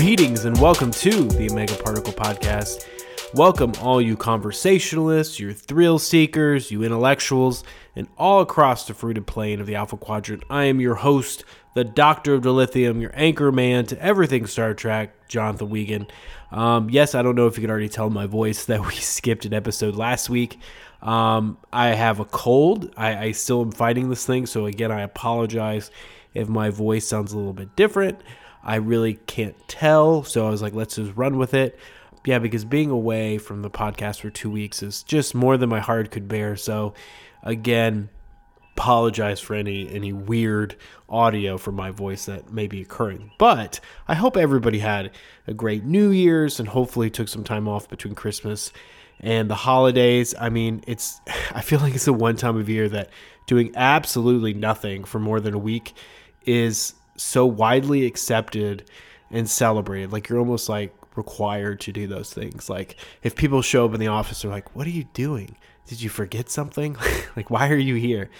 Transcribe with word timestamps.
Greetings 0.00 0.46
and 0.46 0.58
welcome 0.58 0.90
to 0.92 1.24
the 1.24 1.50
Omega 1.50 1.76
Particle 1.76 2.14
Podcast. 2.14 2.86
Welcome, 3.34 3.74
all 3.82 4.00
you 4.00 4.16
conversationalists, 4.16 5.38
your 5.38 5.52
thrill 5.52 5.98
seekers, 5.98 6.70
you 6.70 6.82
intellectuals, 6.82 7.64
and 7.94 8.08
all 8.16 8.40
across 8.40 8.86
the 8.86 8.94
fruited 8.94 9.26
plain 9.26 9.60
of 9.60 9.66
the 9.66 9.74
Alpha 9.74 9.98
Quadrant. 9.98 10.42
I 10.48 10.64
am 10.64 10.80
your 10.80 10.94
host, 10.94 11.44
the 11.74 11.84
Doctor 11.84 12.32
of 12.32 12.44
Dilithium, 12.44 13.02
your 13.02 13.10
anchor 13.12 13.52
man 13.52 13.84
to 13.88 14.02
everything 14.02 14.46
Star 14.46 14.72
Trek, 14.72 15.28
Jonathan 15.28 15.68
Wiegand. 15.68 16.10
Um, 16.50 16.88
yes, 16.88 17.14
I 17.14 17.20
don't 17.20 17.34
know 17.34 17.46
if 17.46 17.58
you 17.58 17.60
could 17.60 17.70
already 17.70 17.90
tell 17.90 18.08
my 18.08 18.24
voice 18.24 18.64
that 18.66 18.80
we 18.80 18.94
skipped 18.94 19.44
an 19.44 19.52
episode 19.52 19.96
last 19.96 20.30
week. 20.30 20.58
Um, 21.02 21.58
I 21.74 21.88
have 21.88 22.20
a 22.20 22.24
cold. 22.24 22.90
I, 22.96 23.16
I 23.16 23.32
still 23.32 23.60
am 23.60 23.70
fighting 23.70 24.08
this 24.08 24.24
thing, 24.24 24.46
so 24.46 24.64
again, 24.64 24.90
I 24.90 25.02
apologize 25.02 25.90
if 26.32 26.48
my 26.48 26.70
voice 26.70 27.06
sounds 27.06 27.34
a 27.34 27.36
little 27.36 27.52
bit 27.52 27.76
different. 27.76 28.18
I 28.62 28.76
really 28.76 29.14
can't 29.14 29.56
tell. 29.68 30.24
So 30.24 30.46
I 30.46 30.50
was 30.50 30.62
like, 30.62 30.74
let's 30.74 30.96
just 30.96 31.16
run 31.16 31.38
with 31.38 31.54
it. 31.54 31.78
Yeah, 32.24 32.38
because 32.38 32.64
being 32.64 32.90
away 32.90 33.38
from 33.38 33.62
the 33.62 33.70
podcast 33.70 34.20
for 34.20 34.30
two 34.30 34.50
weeks 34.50 34.82
is 34.82 35.02
just 35.02 35.34
more 35.34 35.56
than 35.56 35.70
my 35.70 35.80
heart 35.80 36.10
could 36.10 36.28
bear. 36.28 36.54
So 36.56 36.92
again, 37.42 38.10
apologize 38.76 39.40
for 39.40 39.54
any 39.54 39.90
any 39.90 40.12
weird 40.12 40.76
audio 41.08 41.58
from 41.58 41.74
my 41.74 41.90
voice 41.90 42.26
that 42.26 42.52
may 42.52 42.66
be 42.66 42.80
occurring. 42.80 43.30
But 43.38 43.80
I 44.06 44.14
hope 44.14 44.36
everybody 44.36 44.78
had 44.78 45.10
a 45.46 45.54
great 45.54 45.84
New 45.84 46.10
Year's 46.10 46.60
and 46.60 46.68
hopefully 46.68 47.10
took 47.10 47.28
some 47.28 47.44
time 47.44 47.68
off 47.68 47.88
between 47.88 48.14
Christmas 48.14 48.72
and 49.20 49.50
the 49.50 49.54
holidays. 49.54 50.34
I 50.38 50.48
mean, 50.50 50.82
it's 50.86 51.20
I 51.52 51.62
feel 51.62 51.80
like 51.80 51.94
it's 51.94 52.04
the 52.04 52.12
one 52.12 52.36
time 52.36 52.56
of 52.56 52.68
year 52.68 52.88
that 52.90 53.10
doing 53.46 53.72
absolutely 53.76 54.54
nothing 54.54 55.04
for 55.04 55.18
more 55.18 55.40
than 55.40 55.54
a 55.54 55.58
week 55.58 55.94
is 56.46 56.94
so 57.22 57.46
widely 57.46 58.06
accepted 58.06 58.88
and 59.30 59.48
celebrated. 59.48 60.12
Like 60.12 60.28
you're 60.28 60.38
almost 60.38 60.68
like 60.68 60.94
required 61.16 61.80
to 61.80 61.92
do 61.92 62.06
those 62.06 62.32
things. 62.32 62.68
Like 62.68 62.96
if 63.22 63.36
people 63.36 63.62
show 63.62 63.84
up 63.84 63.94
in 63.94 64.00
the 64.00 64.08
office, 64.08 64.42
they're 64.42 64.50
like, 64.50 64.74
"What 64.74 64.86
are 64.86 64.90
you 64.90 65.04
doing? 65.12 65.56
Did 65.86 66.02
you 66.02 66.08
forget 66.08 66.50
something? 66.50 66.96
like 67.36 67.50
why 67.50 67.68
are 67.68 67.76
you 67.76 67.94
here?" 67.94 68.30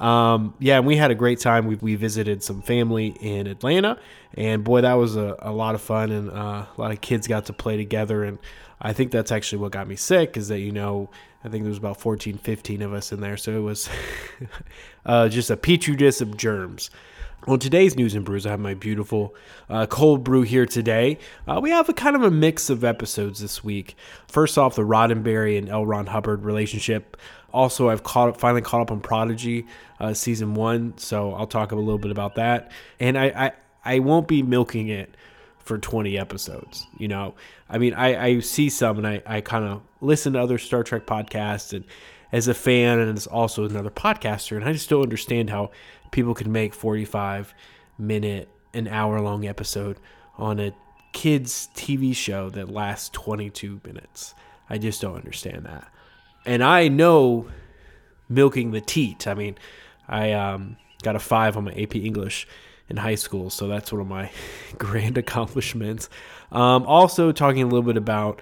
Um, 0.00 0.54
yeah, 0.58 0.78
and 0.78 0.86
we 0.86 0.96
had 0.96 1.12
a 1.12 1.14
great 1.14 1.38
time. 1.38 1.66
We, 1.66 1.76
we 1.76 1.94
visited 1.94 2.42
some 2.42 2.62
family 2.62 3.16
in 3.20 3.46
Atlanta, 3.46 3.98
and 4.34 4.64
boy, 4.64 4.80
that 4.80 4.94
was 4.94 5.16
a, 5.16 5.36
a 5.38 5.52
lot 5.52 5.74
of 5.74 5.80
fun, 5.80 6.10
and 6.10 6.30
uh, 6.30 6.66
a 6.66 6.80
lot 6.80 6.90
of 6.90 7.00
kids 7.00 7.28
got 7.28 7.46
to 7.46 7.52
play 7.52 7.76
together. 7.76 8.24
And 8.24 8.38
I 8.80 8.92
think 8.92 9.12
that's 9.12 9.30
actually 9.30 9.58
what 9.58 9.72
got 9.72 9.86
me 9.86 9.96
sick 9.96 10.36
is 10.36 10.48
that, 10.48 10.58
you 10.58 10.72
know, 10.72 11.10
I 11.44 11.48
think 11.48 11.62
there 11.64 11.70
was 11.70 11.78
about 11.78 12.00
14, 12.00 12.38
15 12.38 12.82
of 12.82 12.92
us 12.92 13.12
in 13.12 13.20
there. 13.20 13.36
So 13.36 13.52
it 13.52 13.62
was 13.62 13.88
uh, 15.06 15.28
just 15.28 15.50
a 15.50 15.56
petri 15.56 15.94
dish 15.96 16.20
of 16.20 16.36
germs. 16.36 16.90
On 17.46 17.58
today's 17.58 17.94
news 17.94 18.14
and 18.14 18.24
brews, 18.24 18.46
I 18.46 18.50
have 18.52 18.60
my 18.60 18.72
beautiful 18.72 19.34
uh, 19.68 19.84
cold 19.84 20.24
brew 20.24 20.42
here 20.42 20.64
today. 20.64 21.18
Uh, 21.46 21.60
we 21.62 21.68
have 21.70 21.90
a 21.90 21.92
kind 21.92 22.16
of 22.16 22.22
a 22.22 22.30
mix 22.30 22.70
of 22.70 22.84
episodes 22.84 23.40
this 23.40 23.62
week. 23.62 23.96
First 24.28 24.56
off, 24.56 24.76
the 24.76 24.82
Roddenberry 24.82 25.58
and 25.58 25.68
L. 25.68 25.84
Ron 25.84 26.06
Hubbard 26.06 26.42
relationship. 26.42 27.18
Also, 27.52 27.90
I've 27.90 28.02
caught 28.02 28.30
up, 28.30 28.36
finally 28.38 28.62
caught 28.62 28.80
up 28.80 28.90
on 28.90 29.00
Prodigy 29.00 29.66
uh, 30.00 30.14
season 30.14 30.54
one, 30.54 30.96
so 30.96 31.34
I'll 31.34 31.46
talk 31.46 31.70
a 31.72 31.76
little 31.76 31.98
bit 31.98 32.10
about 32.10 32.36
that. 32.36 32.72
And 32.98 33.18
I, 33.18 33.26
I, 33.26 33.52
I 33.84 33.98
won't 33.98 34.26
be 34.26 34.42
milking 34.42 34.88
it 34.88 35.14
for 35.58 35.76
20 35.76 36.18
episodes. 36.18 36.86
You 36.96 37.08
know, 37.08 37.34
I 37.68 37.76
mean, 37.76 37.92
I, 37.92 38.24
I 38.24 38.40
see 38.40 38.70
some 38.70 38.96
and 38.96 39.06
I, 39.06 39.22
I 39.26 39.42
kind 39.42 39.66
of 39.66 39.82
listen 40.00 40.32
to 40.32 40.40
other 40.40 40.56
Star 40.56 40.82
Trek 40.82 41.04
podcasts 41.04 41.74
and 41.74 41.84
as 42.32 42.48
a 42.48 42.54
fan 42.54 42.98
and 42.98 43.16
as 43.16 43.28
also 43.28 43.64
another 43.64 43.90
podcaster, 43.90 44.56
and 44.56 44.64
I 44.64 44.72
just 44.72 44.88
don't 44.88 45.02
understand 45.02 45.50
how 45.50 45.70
people 46.14 46.32
can 46.32 46.52
make 46.52 46.72
45 46.72 47.52
minute, 47.98 48.48
an 48.72 48.86
hour 48.86 49.20
long 49.20 49.44
episode 49.46 49.98
on 50.38 50.60
a 50.60 50.72
kids 51.12 51.68
TV 51.74 52.14
show 52.14 52.48
that 52.50 52.68
lasts 52.68 53.08
22 53.08 53.80
minutes. 53.84 54.32
I 54.70 54.78
just 54.78 55.02
don't 55.02 55.16
understand 55.16 55.66
that. 55.66 55.92
And 56.46 56.62
I 56.62 56.86
know 56.86 57.48
milking 58.28 58.70
the 58.70 58.80
teat. 58.80 59.26
I 59.26 59.34
mean, 59.34 59.56
I 60.08 60.32
um, 60.32 60.76
got 61.02 61.16
a 61.16 61.18
five 61.18 61.56
on 61.56 61.64
my 61.64 61.72
AP 61.72 61.96
English 61.96 62.46
in 62.88 62.96
high 62.96 63.16
school, 63.16 63.50
so 63.50 63.66
that's 63.66 63.90
one 63.90 64.00
of 64.00 64.06
my 64.06 64.30
grand 64.78 65.18
accomplishments. 65.18 66.08
Um, 66.52 66.84
also, 66.86 67.32
talking 67.32 67.62
a 67.62 67.66
little 67.66 67.82
bit 67.82 67.96
about 67.96 68.40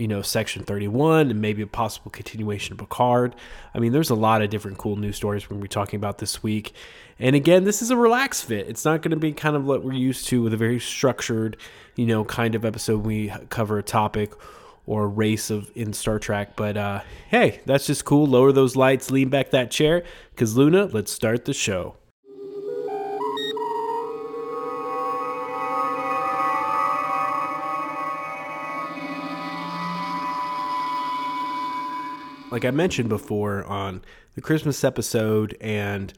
you 0.00 0.08
know, 0.08 0.22
Section 0.22 0.64
31 0.64 1.30
and 1.30 1.40
maybe 1.40 1.60
a 1.60 1.66
possible 1.66 2.10
continuation 2.10 2.72
of 2.72 2.78
Picard. 2.78 3.36
I 3.74 3.78
mean, 3.78 3.92
there's 3.92 4.08
a 4.08 4.14
lot 4.14 4.40
of 4.40 4.48
different 4.48 4.78
cool 4.78 4.96
news 4.96 5.16
stories 5.16 5.44
we're 5.44 5.50
going 5.50 5.60
to 5.60 5.64
be 5.64 5.68
talking 5.68 5.98
about 5.98 6.18
this 6.18 6.42
week. 6.42 6.72
And 7.18 7.36
again, 7.36 7.64
this 7.64 7.82
is 7.82 7.90
a 7.90 7.96
relaxed 7.96 8.46
fit. 8.46 8.66
It's 8.66 8.84
not 8.84 9.02
going 9.02 9.10
to 9.10 9.18
be 9.18 9.32
kind 9.32 9.56
of 9.56 9.66
what 9.66 9.84
we're 9.84 9.92
used 9.92 10.26
to 10.28 10.42
with 10.42 10.54
a 10.54 10.56
very 10.56 10.80
structured, 10.80 11.58
you 11.96 12.06
know, 12.06 12.24
kind 12.24 12.54
of 12.54 12.64
episode. 12.64 13.04
We 13.04 13.30
cover 13.50 13.78
a 13.78 13.82
topic 13.82 14.32
or 14.86 15.04
a 15.04 15.08
race 15.08 15.50
of 15.50 15.70
in 15.74 15.92
Star 15.92 16.18
Trek. 16.18 16.56
But 16.56 16.78
uh, 16.78 17.02
hey, 17.28 17.60
that's 17.66 17.86
just 17.86 18.06
cool. 18.06 18.26
Lower 18.26 18.52
those 18.52 18.76
lights, 18.76 19.10
lean 19.10 19.28
back 19.28 19.50
that 19.50 19.70
chair, 19.70 20.02
because 20.30 20.56
Luna, 20.56 20.86
let's 20.86 21.12
start 21.12 21.44
the 21.44 21.52
show. 21.52 21.96
Like 32.50 32.64
I 32.64 32.70
mentioned 32.70 33.08
before 33.08 33.64
on 33.64 34.02
the 34.34 34.40
Christmas 34.40 34.82
episode 34.84 35.56
and 35.60 36.12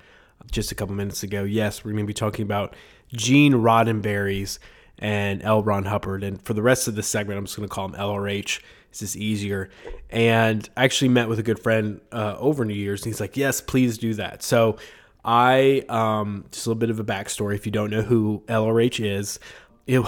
just 0.51 0.73
a 0.73 0.75
couple 0.75 0.95
minutes 0.95 1.23
ago, 1.23 1.45
yes, 1.45 1.85
we're 1.85 1.93
going 1.93 2.05
to 2.05 2.09
be 2.09 2.15
talking 2.15 2.43
about 2.43 2.75
Gene 3.13 3.55
Roddenberry's 3.55 4.59
and 4.99 5.43
L. 5.43 5.63
Ron 5.63 5.85
Hubbard. 5.85 6.25
And 6.25 6.41
for 6.43 6.55
the 6.55 6.63
rest 6.63 6.89
of 6.89 6.95
the 6.95 7.03
segment, 7.03 7.39
I'm 7.39 7.45
just 7.45 7.57
going 7.57 7.69
to 7.69 7.75
call 7.75 7.87
him 7.87 7.95
LRH. 7.95 8.61
It's 8.91 9.01
just 9.01 9.17
easier. 9.17 9.71
And 10.11 10.69
I 10.77 10.85
actually 10.85 11.09
met 11.09 11.29
with 11.29 11.39
a 11.39 11.43
good 11.43 11.59
friend 11.59 12.01
uh, 12.13 12.37
over 12.39 12.65
New 12.65 12.75
Year's, 12.75 13.03
and 13.03 13.13
he's 13.13 13.21
like, 13.21 13.37
yes, 13.37 13.61
please 13.61 13.99
do 13.99 14.15
that. 14.15 14.43
So 14.43 14.77
I, 15.25 15.85
um, 15.89 16.45
just 16.51 16.67
a 16.67 16.71
little 16.71 16.81
bit 16.81 16.91
of 16.91 17.01
a 17.01 17.05
backstory 17.05 17.55
if 17.55 17.67
you 17.67 17.73
don't 17.73 17.91
know 17.91 18.03
who 18.03 18.43
LRH 18.49 19.05
is. 19.05 19.39
It, 19.87 20.01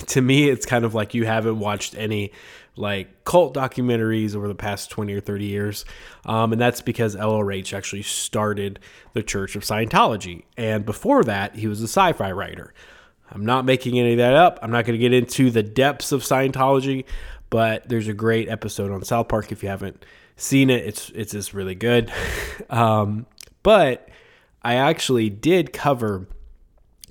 to 0.08 0.20
me, 0.20 0.48
it's 0.48 0.66
kind 0.66 0.84
of 0.84 0.94
like 0.94 1.14
you 1.14 1.26
haven't 1.26 1.58
watched 1.58 1.94
any 1.96 2.32
like 2.76 3.24
cult 3.24 3.54
documentaries 3.54 4.34
over 4.34 4.48
the 4.48 4.54
past 4.54 4.90
20 4.90 5.12
or 5.12 5.20
30 5.20 5.44
years. 5.44 5.84
Um, 6.24 6.52
and 6.52 6.60
that's 6.60 6.80
because 6.80 7.14
LRH 7.14 7.72
actually 7.74 8.02
started 8.02 8.78
the 9.12 9.22
Church 9.22 9.56
of 9.56 9.62
Scientology. 9.62 10.44
And 10.56 10.84
before 10.84 11.22
that, 11.24 11.56
he 11.56 11.66
was 11.66 11.80
a 11.80 11.84
sci 11.88 12.12
fi 12.12 12.32
writer. 12.32 12.72
I'm 13.30 13.44
not 13.44 13.64
making 13.64 13.98
any 13.98 14.12
of 14.12 14.18
that 14.18 14.34
up. 14.34 14.58
I'm 14.62 14.70
not 14.70 14.84
going 14.84 14.98
to 14.98 14.98
get 14.98 15.12
into 15.12 15.50
the 15.50 15.62
depths 15.62 16.12
of 16.12 16.22
Scientology, 16.22 17.04
but 17.50 17.88
there's 17.88 18.08
a 18.08 18.14
great 18.14 18.48
episode 18.48 18.90
on 18.90 19.02
South 19.04 19.28
Park 19.28 19.52
if 19.52 19.62
you 19.62 19.68
haven't 19.68 20.04
seen 20.36 20.70
it. 20.70 20.84
It's 20.86 21.10
it's 21.10 21.32
just 21.32 21.54
really 21.54 21.74
good. 21.74 22.12
um, 22.70 23.26
but 23.62 24.08
I 24.62 24.74
actually 24.74 25.30
did 25.30 25.72
cover 25.72 26.26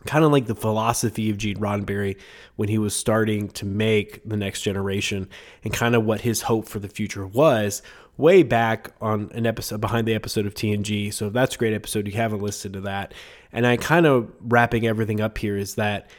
kind 0.05 0.25
of 0.25 0.31
like 0.31 0.45
the 0.45 0.55
philosophy 0.55 1.29
of 1.29 1.37
Gene 1.37 1.57
Roddenberry 1.57 2.17
when 2.55 2.69
he 2.69 2.77
was 2.77 2.95
starting 2.95 3.49
to 3.49 3.65
make 3.65 4.27
the 4.27 4.37
next 4.37 4.61
generation 4.61 5.29
and 5.63 5.73
kind 5.73 5.95
of 5.95 6.03
what 6.05 6.21
his 6.21 6.41
hope 6.41 6.67
for 6.67 6.79
the 6.79 6.89
future 6.89 7.25
was 7.25 7.81
way 8.17 8.43
back 8.43 8.91
on 9.01 9.31
an 9.33 9.45
episode 9.45 9.81
behind 9.81 10.07
the 10.07 10.13
episode 10.13 10.45
of 10.45 10.53
TNG. 10.53 11.13
So 11.13 11.29
that's 11.29 11.55
a 11.55 11.57
great 11.57 11.73
episode, 11.73 12.07
you 12.07 12.13
haven't 12.13 12.41
listened 12.41 12.73
to 12.75 12.81
that. 12.81 13.13
And 13.51 13.65
I 13.65 13.77
kind 13.77 14.05
of 14.05 14.31
wrapping 14.41 14.85
everything 14.85 15.21
up 15.21 15.37
here 15.37 15.57
is 15.57 15.75
that 15.75 16.09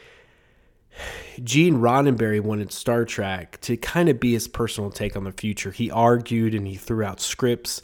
Gene 1.42 1.76
Roddenberry 1.76 2.40
wanted 2.40 2.72
Star 2.72 3.04
Trek 3.04 3.60
to 3.62 3.76
kind 3.76 4.08
of 4.08 4.20
be 4.20 4.32
his 4.32 4.48
personal 4.48 4.90
take 4.90 5.16
on 5.16 5.24
the 5.24 5.32
future. 5.32 5.70
He 5.70 5.90
argued 5.90 6.54
and 6.54 6.66
he 6.66 6.74
threw 6.74 7.04
out 7.04 7.20
scripts, 7.20 7.80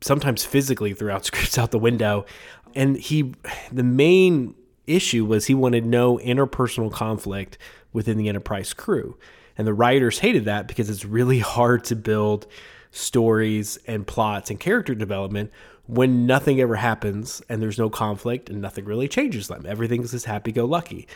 sometimes 0.00 0.44
physically 0.44 0.94
threw 0.94 1.10
out 1.10 1.24
scripts 1.26 1.58
out 1.58 1.70
the 1.70 1.78
window. 1.78 2.26
And 2.74 2.96
he, 2.96 3.34
the 3.72 3.82
main 3.82 4.54
issue 4.94 5.24
was 5.24 5.46
he 5.46 5.54
wanted 5.54 5.86
no 5.86 6.18
interpersonal 6.18 6.92
conflict 6.92 7.58
within 7.92 8.16
the 8.16 8.28
Enterprise 8.28 8.72
crew. 8.72 9.16
And 9.56 9.66
the 9.66 9.74
writers 9.74 10.20
hated 10.20 10.44
that 10.46 10.68
because 10.68 10.88
it's 10.88 11.04
really 11.04 11.38
hard 11.40 11.84
to 11.84 11.96
build 11.96 12.46
stories 12.90 13.78
and 13.86 14.06
plots 14.06 14.50
and 14.50 14.58
character 14.58 14.94
development 14.94 15.50
when 15.86 16.26
nothing 16.26 16.60
ever 16.60 16.76
happens 16.76 17.42
and 17.48 17.60
there's 17.60 17.78
no 17.78 17.90
conflict 17.90 18.48
and 18.48 18.60
nothing 18.60 18.84
really 18.84 19.08
changes 19.08 19.48
them. 19.48 19.64
Everything's 19.66 20.12
just 20.12 20.26
happy 20.26 20.52
go 20.52 20.64
lucky. 20.64 21.08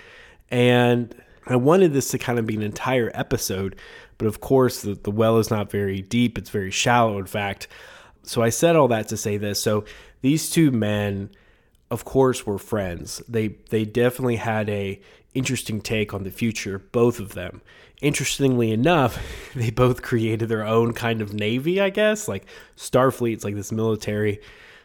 And 0.50 1.15
I 1.47 1.56
wanted 1.56 1.93
this 1.93 2.09
to 2.11 2.19
kind 2.19 2.38
of 2.38 2.47
be 2.47 2.56
an 2.56 2.62
entire 2.62 3.11
episode, 3.15 3.76
but 4.19 4.26
of 4.26 4.41
course, 4.41 4.82
the, 4.82 4.94
the 4.94 5.11
well 5.11 5.38
is 5.38 5.50
not 5.50 5.71
very 5.71 6.00
deep. 6.00 6.38
It's 6.38 6.50
very 6.50 6.71
shallow, 6.71 7.19
in 7.19 7.26
fact. 7.26 7.69
So 8.23 8.43
I 8.43 8.49
said 8.49 8.76
all 8.76 8.88
that 8.88 9.09
to 9.09 9.17
say 9.17 9.37
this. 9.37 9.61
So 9.61 9.85
these 10.23 10.50
two 10.50 10.71
men, 10.71 11.31
of 11.90 12.04
course, 12.04 12.46
were 12.46 12.58
friends. 12.58 13.22
They 13.28 13.48
they 13.70 13.84
definitely 13.84 14.36
had 14.36 14.69
a 14.69 15.00
interesting 15.34 15.81
take 15.81 16.14
on 16.14 16.25
the 16.25 16.31
future, 16.31 16.78
both 16.78 17.20
of 17.20 17.34
them. 17.34 17.60
Interestingly 18.00 18.70
enough, 18.72 19.22
they 19.54 19.70
both 19.70 20.02
created 20.02 20.48
their 20.48 20.66
own 20.66 20.92
kind 20.92 21.20
of 21.20 21.34
navy, 21.34 21.81
I 21.81 21.90
guess. 21.90 22.28
Like 22.28 22.46
Starfleet's 22.76 23.44
like 23.44 23.54
this 23.54 23.72
military 23.72 24.40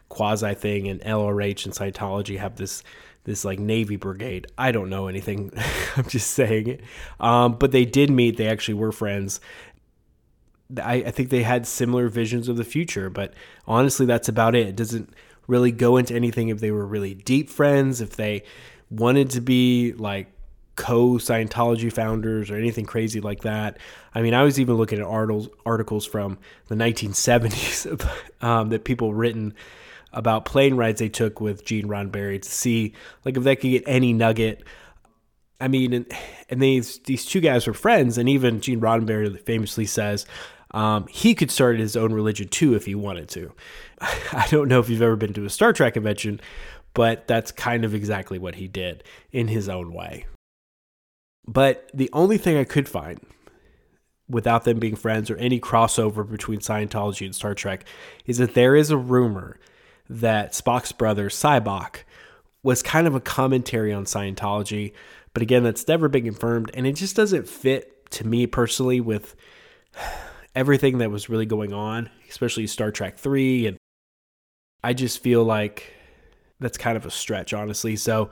quasi 0.10 0.54
thing, 0.54 0.88
and 0.88 1.01
LRH 1.01 1.66
and 1.66 1.74
Scientology 1.74 2.38
have 2.38 2.56
this 2.56 2.84
this 3.24 3.45
like 3.45 3.60
Navy 3.60 3.95
brigade. 3.95 4.48
I 4.57 4.72
don't 4.72 4.90
know 4.90 5.07
anything. 5.07 5.52
I'm 5.95 6.07
just 6.07 6.31
saying. 6.31 6.81
Um, 7.19 7.54
but 7.54 7.72
they 7.72 7.86
did 7.86 8.10
meet. 8.10 8.38
They 8.38 8.48
actually 8.48 8.75
were 8.75 8.92
friends. 8.92 9.40
I, 10.81 10.95
I 10.95 11.12
think 11.12 11.30
they 11.30 11.44
had 11.44 11.66
similar 11.66 12.10
visions 12.10 12.48
of 12.48 12.57
the 12.57 12.63
future, 12.63 13.10
but 13.10 13.34
honestly, 13.68 14.06
that's 14.06 14.30
about 14.30 14.56
it. 14.56 14.68
It 14.68 14.75
doesn't 14.75 15.13
really 15.50 15.72
go 15.72 15.98
into 15.98 16.13
anything 16.13 16.50
if 16.50 16.60
they 16.60 16.72
were 16.72 16.86
really 16.86 17.16
deep 17.16 17.50
friends, 17.50 18.00
if 18.00 18.16
they 18.16 18.44
wanted 18.90 19.31
to 19.31 19.42
be 19.42 19.94
like 19.94 20.28
co 20.75 21.13
Scientology 21.16 21.92
founders 21.92 22.50
or 22.50 22.56
anything 22.56 22.86
crazy 22.86 23.19
like 23.19 23.42
that. 23.42 23.78
I 24.13 24.22
mean, 24.22 24.34
I 24.34 24.44
was 24.44 24.60
even 24.60 24.75
looking 24.75 25.00
at 25.00 25.06
articles 25.06 25.50
articles 25.66 26.06
from 26.06 26.38
the 26.68 26.75
1970s 26.75 28.10
um, 28.42 28.69
that 28.69 28.86
people 28.86 29.13
written 29.13 29.56
about 30.13 30.46
plane 30.46 30.75
rides 30.75 31.00
they 31.00 31.10
took 31.10 31.42
with 31.42 31.66
Gene 31.66 31.88
Roddenberry 31.88 32.42
to 32.42 32.50
see 32.50 32.94
like 33.25 33.36
if 33.36 33.44
they 33.44 33.56
could 33.56 33.72
get 33.72 33.84
any 33.88 34.13
nugget. 34.13 34.63
I 35.62 35.68
mean, 35.68 35.92
and, 35.92 36.06
and 36.50 36.62
these 36.62 37.00
these 37.00 37.25
two 37.25 37.42
guys 37.42 37.68
were 37.68 37.74
friends, 37.74 38.18
and 38.18 38.30
even 38.30 38.62
Gene 38.62 38.80
Roddenberry 38.80 39.38
famously 39.42 39.86
says 39.86 40.25
um, 40.71 41.07
he 41.07 41.33
could 41.33 41.51
start 41.51 41.80
his 41.80 41.95
own 41.95 42.13
religion 42.13 42.48
too 42.48 42.75
if 42.75 42.86
he 42.86 42.95
wanted 42.95 43.30
to. 43.30 43.54
I 44.01 44.48
don't 44.50 44.68
know 44.68 44.80
if 44.80 44.89
you've 44.89 45.01
ever 45.01 45.16
been 45.16 45.33
to 45.33 45.45
a 45.45 45.50
Star 45.50 45.74
Trek 45.74 45.95
convention, 45.95 46.39
but 46.94 47.27
that's 47.27 47.51
kind 47.51 47.86
of 47.86 47.94
exactly 47.94 48.39
what 48.39 48.56
he 48.56 48.68
did 48.68 49.04
in 49.31 49.48
his 49.48 49.69
own 49.69 49.94
way. 49.94 50.25
But 51.48 51.89
the 51.94 52.10
only 52.13 52.38
thing 52.38 52.57
I 52.57 52.63
could 52.63 52.88
find 52.88 53.19
without 54.30 54.63
them 54.63 54.80
being 54.80 54.95
friends 54.95 55.31
or 55.31 55.38
any 55.38 55.60
crossover 55.60 56.30
between 56.30 56.60
Scientology 56.60 57.25
and 57.25 57.33
Star 57.33 57.56
Trek 57.56 57.86
is 58.27 58.38
that 58.38 58.54
there 58.54 58.75
is 58.75 58.92
a 58.92 58.98
rumor 58.98 59.60
that 60.07 60.54
Spock's 60.54 60.92
brother, 60.92 61.30
Sybok, 61.30 62.04
was 62.62 62.83
kind 62.83 63.07
of 63.07 63.16
a 63.16 63.19
commentary 63.19 63.92
on 63.92 64.06
Scientology. 64.06 64.94
But 65.33 65.42
again, 65.42 65.63
that's 65.63 65.88
never 65.88 66.07
been 66.07 66.25
confirmed. 66.25 66.69
And 66.75 66.86
it 66.86 66.94
just 66.94 67.16
doesn't 67.16 67.48
fit 67.48 68.12
to 68.12 68.27
me 68.27 68.45
personally 68.45 69.01
with 69.01 69.36
everything 70.56 71.00
that 71.00 71.12
was 71.12 71.30
really 71.30 71.46
going 71.46 71.74
on, 71.74 72.10
especially 72.30 72.68
Star 72.68 72.92
Trek 72.92 73.18
3. 73.18 73.68
And 73.68 73.78
I 74.84 74.94
just 74.94 75.22
feel 75.22 75.44
like 75.44 75.94
that's 76.60 76.78
kind 76.78 76.98
of 76.98 77.06
a 77.06 77.12
stretch, 77.12 77.54
honestly. 77.54 77.96
So 77.96 78.30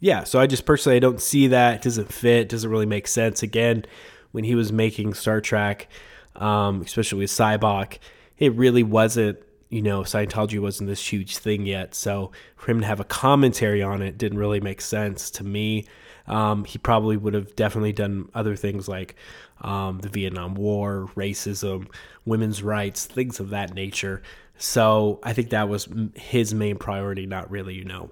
yeah, 0.00 0.24
so 0.24 0.38
I 0.38 0.46
just 0.46 0.66
personally 0.66 0.96
I 0.96 1.00
don't 1.00 1.20
see 1.20 1.48
that. 1.48 1.76
It 1.76 1.82
doesn't 1.82 2.12
fit. 2.12 2.48
Doesn't 2.48 2.70
really 2.70 2.86
make 2.86 3.08
sense. 3.08 3.42
Again, 3.42 3.84
when 4.32 4.44
he 4.44 4.54
was 4.54 4.72
making 4.72 5.14
Star 5.14 5.40
Trek, 5.40 5.88
um, 6.36 6.82
especially 6.82 7.20
with 7.20 7.30
Sybok, 7.30 7.98
it 8.38 8.54
really 8.54 8.82
wasn't. 8.82 9.38
You 9.68 9.82
know, 9.82 10.02
Scientology 10.02 10.60
wasn't 10.60 10.88
this 10.88 11.12
huge 11.12 11.38
thing 11.38 11.66
yet. 11.66 11.94
So 11.94 12.30
for 12.54 12.70
him 12.70 12.80
to 12.82 12.86
have 12.86 13.00
a 13.00 13.04
commentary 13.04 13.82
on 13.82 14.00
it 14.00 14.16
didn't 14.16 14.38
really 14.38 14.60
make 14.60 14.80
sense 14.80 15.28
to 15.32 15.44
me. 15.44 15.86
Um, 16.26 16.64
he 16.64 16.78
probably 16.78 17.16
would 17.16 17.34
have 17.34 17.54
definitely 17.56 17.92
done 17.92 18.28
other 18.34 18.56
things 18.56 18.88
like 18.88 19.14
um, 19.60 20.00
the 20.00 20.08
Vietnam 20.08 20.54
War, 20.54 21.10
racism, 21.16 21.88
women's 22.24 22.62
rights, 22.62 23.06
things 23.06 23.40
of 23.40 23.50
that 23.50 23.74
nature. 23.74 24.22
So 24.58 25.20
I 25.22 25.32
think 25.32 25.50
that 25.50 25.68
was 25.68 25.88
his 26.14 26.54
main 26.54 26.76
priority, 26.76 27.26
not 27.26 27.50
really, 27.50 27.74
you 27.74 27.84
know, 27.84 28.10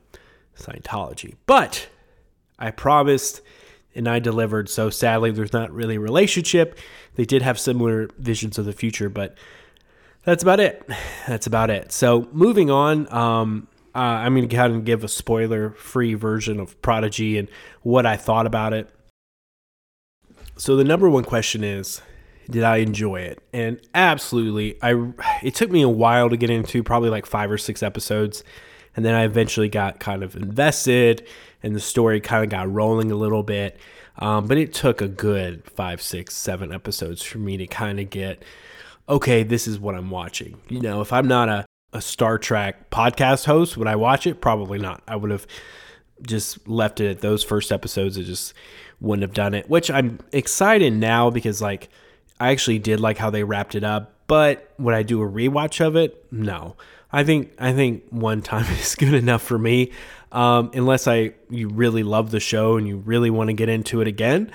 Scientology. 0.57 1.35
But 1.47 1.89
I 2.59 2.71
promised 2.71 3.41
and 3.95 4.09
I 4.09 4.19
delivered. 4.19 4.69
So 4.69 4.91
sadly, 4.91 5.31
there's 5.31 5.53
not 5.53 5.73
really 5.73 5.97
a 5.97 6.01
relationship. 6.01 6.79
They 7.15 7.25
did 7.25 7.43
have 7.43 7.59
similar 7.59 8.09
visions 8.19 8.59
of 8.59 8.65
the 8.65 8.73
future, 8.73 9.09
but 9.09 9.37
that's 10.25 10.43
about 10.43 10.61
it. 10.61 10.89
That's 11.27 11.47
about 11.47 11.71
it. 11.71 11.93
So 11.93 12.29
moving 12.33 12.71
on, 12.71 13.13
um, 13.13 13.69
uh, 13.95 13.99
I'm 13.99 14.35
going 14.35 14.49
to 14.49 14.55
go 14.55 14.59
ahead 14.59 14.71
and 14.71 14.85
give 14.85 15.05
a 15.05 15.09
spoiler 15.09 15.71
free 15.71 16.15
version 16.15 16.61
of 16.61 16.81
Prodigy 16.83 17.39
and 17.39 17.49
what 17.83 18.07
I 18.07 18.17
thought 18.17 18.47
about 18.47 18.73
it. 18.73 18.89
So 20.57 20.77
the 20.77 20.85
number 20.85 21.09
one 21.11 21.25
question 21.25 21.65
is, 21.65 22.01
did 22.49 22.63
I 22.63 22.77
enjoy 22.77 23.21
it? 23.21 23.41
And 23.53 23.81
absolutely, 23.95 24.77
I. 24.83 25.13
It 25.43 25.55
took 25.55 25.71
me 25.71 25.83
a 25.83 25.89
while 25.89 26.29
to 26.29 26.37
get 26.37 26.51
into, 26.51 26.83
probably 26.83 27.09
like 27.11 27.27
five 27.27 27.51
or 27.51 27.59
six 27.59 27.83
episodes 27.83 28.45
and 28.97 29.05
then 29.05 29.15
I 29.15 29.25
eventually 29.25 29.69
got 29.69 29.99
kind 29.99 30.23
of 30.23 30.37
invested, 30.37 31.27
and 31.63 31.75
the 31.75 31.81
story 31.81 32.21
kind 32.21 32.45
of 32.45 32.51
got 32.51 32.73
rolling 32.73 33.11
a 33.11 33.17
little 33.17 33.43
bit. 33.43 33.79
Um, 34.19 34.47
but 34.47 34.59
it 34.59 34.73
took 34.73 35.01
a 35.01 35.09
good 35.09 35.69
five, 35.71 36.01
six, 36.01 36.35
seven 36.37 36.73
episodes 36.73 37.23
for 37.23 37.39
me 37.39 37.57
to 37.57 37.67
kind 37.67 37.99
of 37.99 38.11
get, 38.11 38.45
okay, 39.09 39.43
this 39.43 39.67
is 39.67 39.79
what 39.79 39.97
I'm 39.97 40.11
watching. 40.11 40.57
You 40.69 40.81
know, 40.81 41.01
if 41.01 41.13
I'm 41.13 41.27
not 41.27 41.49
a, 41.49 41.65
a 41.95 42.01
Star 42.01 42.39
Trek 42.39 42.91
podcast 42.91 43.47
host, 43.47 43.77
would 43.77 43.89
I 43.89 43.97
watch 43.97 44.27
it? 44.27 44.41
Probably 44.41 44.79
not. 44.79 45.03
I 45.09 45.17
would 45.17 45.31
have 45.31 45.47
just 46.23 46.67
left 46.69 47.01
it 47.01 47.09
at 47.09 47.21
those 47.21 47.43
first 47.43 47.73
episodes. 47.73 48.17
It 48.17 48.25
just 48.25 48.53
wouldn't 49.01 49.23
have 49.23 49.33
done 49.33 49.55
it, 49.55 49.71
which 49.71 49.91
I'm 49.91 50.19
excited 50.33 50.93
now 50.93 51.31
because, 51.31 51.63
like, 51.63 51.89
I 52.41 52.51
actually 52.51 52.81
did 52.81 53.01
like 53.01 53.17
how 53.17 53.31
they 53.31 53.45
wrapped 53.45 53.75
it 53.75 53.85
up. 53.85 54.11
But 54.27 54.73
would 54.79 54.95
I 54.95 55.03
do 55.03 55.23
a 55.23 55.29
rewatch 55.29 55.85
of 55.85 55.97
it? 55.97 56.27
No. 56.33 56.77
I 57.13 57.23
think 57.23 57.53
I 57.59 57.73
think 57.73 58.05
one 58.11 58.43
time 58.43 58.67
is 58.81 58.95
good 58.97 59.15
enough 59.15 59.43
for 59.43 59.59
me. 59.59 59.93
Um, 60.33 60.73
unless 60.75 61.07
I 61.07 61.35
you 61.49 61.69
really 61.69 62.03
love 62.03 62.33
the 62.33 62.41
show 62.41 62.77
and 62.77 62.89
you 62.89 62.97
really 62.97 63.31
want 63.31 63.49
to 63.49 63.55
get 63.55 63.69
into 63.69 64.01
it 64.01 64.09
again, 64.09 64.51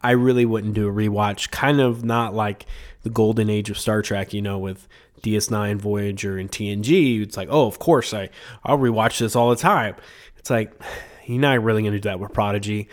I 0.00 0.12
really 0.12 0.44
wouldn't 0.44 0.74
do 0.74 0.88
a 0.88 0.92
rewatch. 0.92 1.50
Kind 1.50 1.80
of 1.80 2.04
not 2.04 2.34
like 2.34 2.66
the 3.02 3.10
golden 3.10 3.50
age 3.50 3.68
of 3.68 3.78
Star 3.78 4.00
Trek, 4.00 4.32
you 4.32 4.42
know, 4.42 4.58
with 4.58 4.86
DS9, 5.24 5.76
Voyager, 5.76 6.38
and 6.38 6.50
TNG. 6.50 7.22
It's 7.22 7.36
like, 7.36 7.48
oh, 7.50 7.66
of 7.66 7.78
course, 7.78 8.14
I 8.14 8.30
I'll 8.64 8.78
rewatch 8.78 9.18
this 9.18 9.34
all 9.34 9.50
the 9.50 9.56
time. 9.56 9.96
It's 10.36 10.50
like 10.50 10.72
you're 11.24 11.40
not 11.40 11.62
really 11.62 11.82
going 11.82 11.94
to 11.94 12.00
do 12.00 12.08
that 12.08 12.20
with 12.20 12.32
Prodigy. 12.32 12.88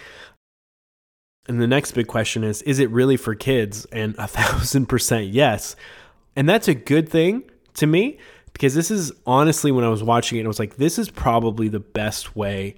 And 1.48 1.60
the 1.60 1.68
next 1.68 1.92
big 1.92 2.08
question 2.08 2.44
is: 2.44 2.62
Is 2.64 2.80
it 2.80 2.90
really 2.90 3.18
for 3.18 3.36
kids? 3.36 3.86
And 3.92 4.16
a 4.18 4.28
thousand 4.28 4.88
percent 4.88 5.28
yes. 5.28 5.76
And 6.36 6.48
that's 6.48 6.68
a 6.68 6.74
good 6.74 7.10
thing 7.10 7.44
to 7.74 7.86
me 7.86 8.18
because 8.54 8.74
this 8.74 8.92
is 8.92 9.12
honestly 9.26 9.72
when 9.72 9.84
I 9.84 9.90
was 9.90 10.04
watching 10.04 10.40
it, 10.40 10.46
I 10.46 10.48
was 10.48 10.60
like, 10.60 10.78
this 10.78 11.00
is 11.00 11.10
probably 11.10 11.68
the 11.68 11.80
best 11.80 12.36
way 12.36 12.76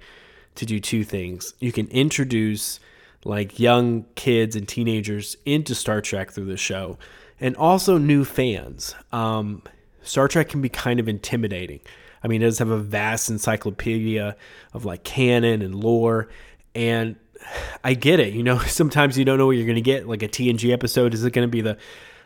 to 0.54 0.66
do 0.66 0.80
two 0.80 1.04
things. 1.04 1.54
You 1.60 1.72
can 1.72 1.88
introduce 1.88 2.80
like 3.24 3.58
young 3.58 4.04
kids 4.14 4.54
and 4.54 4.68
teenagers 4.68 5.36
into 5.44 5.74
Star 5.74 6.00
Trek 6.00 6.30
through 6.30 6.46
the 6.46 6.56
show, 6.56 6.98
and 7.40 7.56
also 7.56 7.98
new 7.98 8.24
fans. 8.24 8.94
Um, 9.12 9.62
Star 10.02 10.28
Trek 10.28 10.48
can 10.48 10.60
be 10.60 10.68
kind 10.68 11.00
of 11.00 11.08
intimidating. 11.08 11.80
I 12.22 12.28
mean, 12.28 12.42
it 12.42 12.46
does 12.46 12.58
have 12.58 12.70
a 12.70 12.78
vast 12.78 13.28
encyclopedia 13.28 14.36
of 14.72 14.84
like 14.84 15.04
canon 15.04 15.62
and 15.62 15.74
lore, 15.74 16.28
and 16.74 17.16
I 17.84 17.94
get 17.94 18.20
it. 18.20 18.34
You 18.34 18.42
know, 18.42 18.58
sometimes 18.66 19.18
you 19.18 19.24
don't 19.24 19.38
know 19.38 19.46
what 19.46 19.56
you're 19.56 19.66
going 19.66 19.76
to 19.76 19.82
get. 19.82 20.08
Like 20.08 20.22
a 20.22 20.28
TNG 20.28 20.72
episode, 20.72 21.14
is 21.14 21.24
it 21.24 21.32
going 21.32 21.46
to 21.46 21.50
be 21.52 21.60
the 21.60 21.78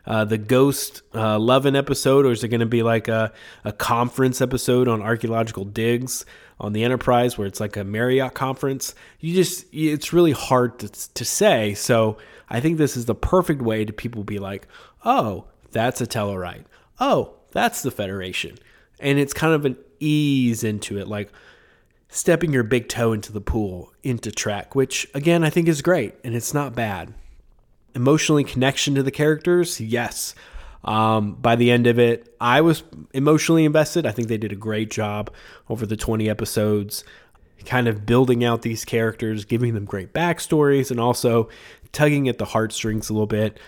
uh, 0.07 0.25
the 0.25 0.39
ghost 0.39 1.03
uh, 1.15 1.39
loving 1.39 1.77
episode, 1.77 2.25
or 2.25 2.33
is 2.33 2.43
it 2.43 2.49
going 2.49 2.61
to 2.61 2.67
be 2.67 2.83
like 2.83 3.09
a, 3.09 3.31
a 3.65 3.73
conference 3.73 4.41
episode 4.41 4.89
on 4.89 5.03
archaeological 5.03 5.67
digs 5.67 6.25
on 6.59 6.73
the 6.73 6.83
Enterprise, 6.83 7.37
where 7.37 7.47
it's 7.47 7.61
like 7.61 7.77
a 7.77 7.85
Marriott 7.85 8.33
conference? 8.33 8.95
You 9.21 9.35
just, 9.35 9.67
it's 9.71 10.13
really 10.15 10.33
hard 10.33 10.79
to, 10.79 10.89
to 11.13 11.25
say. 11.27 11.75
So 11.75 12.17
I 12.49 12.61
think 12.61 12.79
this 12.79 12.97
is 12.97 13.05
the 13.05 13.15
perfect 13.15 13.61
way 13.61 13.85
to 13.85 13.93
people 13.93 14.25
be 14.25 14.39
like, 14.39 14.67
oh, 15.05 15.47
that's 15.71 16.01
a 16.01 16.07
Tellarite. 16.07 16.65
Oh, 17.01 17.35
that's 17.53 17.83
the 17.83 17.91
Federation. 17.91 18.59
And 19.01 19.19
it's 19.19 19.33
kind 19.33 19.55
of 19.55 19.65
an 19.65 19.77
ease 20.01 20.65
into 20.65 20.99
it, 20.99 21.09
like 21.09 21.31
stepping 22.09 22.53
your 22.53 22.65
big 22.65 22.89
toe 22.89 23.13
into 23.13 23.33
the 23.33 23.41
pool, 23.41 23.93
into 24.03 24.33
Trek, 24.33 24.75
which 24.75 25.09
again, 25.15 25.45
I 25.45 25.51
think 25.51 25.69
is 25.69 25.83
great 25.83 26.15
and 26.25 26.35
it's 26.35 26.55
not 26.55 26.75
bad 26.75 27.15
emotionally 27.95 28.45
connection 28.45 28.95
to 28.95 29.03
the 29.03 29.11
characters, 29.11 29.81
yes. 29.81 30.35
Um, 30.85 31.35
by 31.35 31.57
the 31.57 31.71
end 31.71 31.87
of 31.87 31.99
it, 31.99 32.35
I 32.41 32.61
was 32.61 32.85
emotionally 33.13 33.65
invested. 33.65 34.07
I 34.07 34.13
think 34.13 34.29
they 34.29 34.39
did 34.39 34.53
a 34.53 34.57
great 34.57 34.91
job 34.91 35.33
over 35.69 35.85
the 35.85 35.97
20 35.97 36.31
episodes, 36.31 37.05
kind 37.65 37.89
of 37.89 38.07
building 38.07 38.45
out 38.45 38.63
these 38.63 38.85
characters, 38.85 39.45
giving 39.45 39.75
them 39.75 39.85
great 39.85 40.15
backstories, 40.15 40.91
and 40.91 41.01
also 41.01 41.49
tugging 41.91 42.29
at 42.29 42.39
the 42.39 42.45
heartstrings 42.45 43.11
a 43.11 43.13
little 43.13 43.27
bit. 43.27 43.59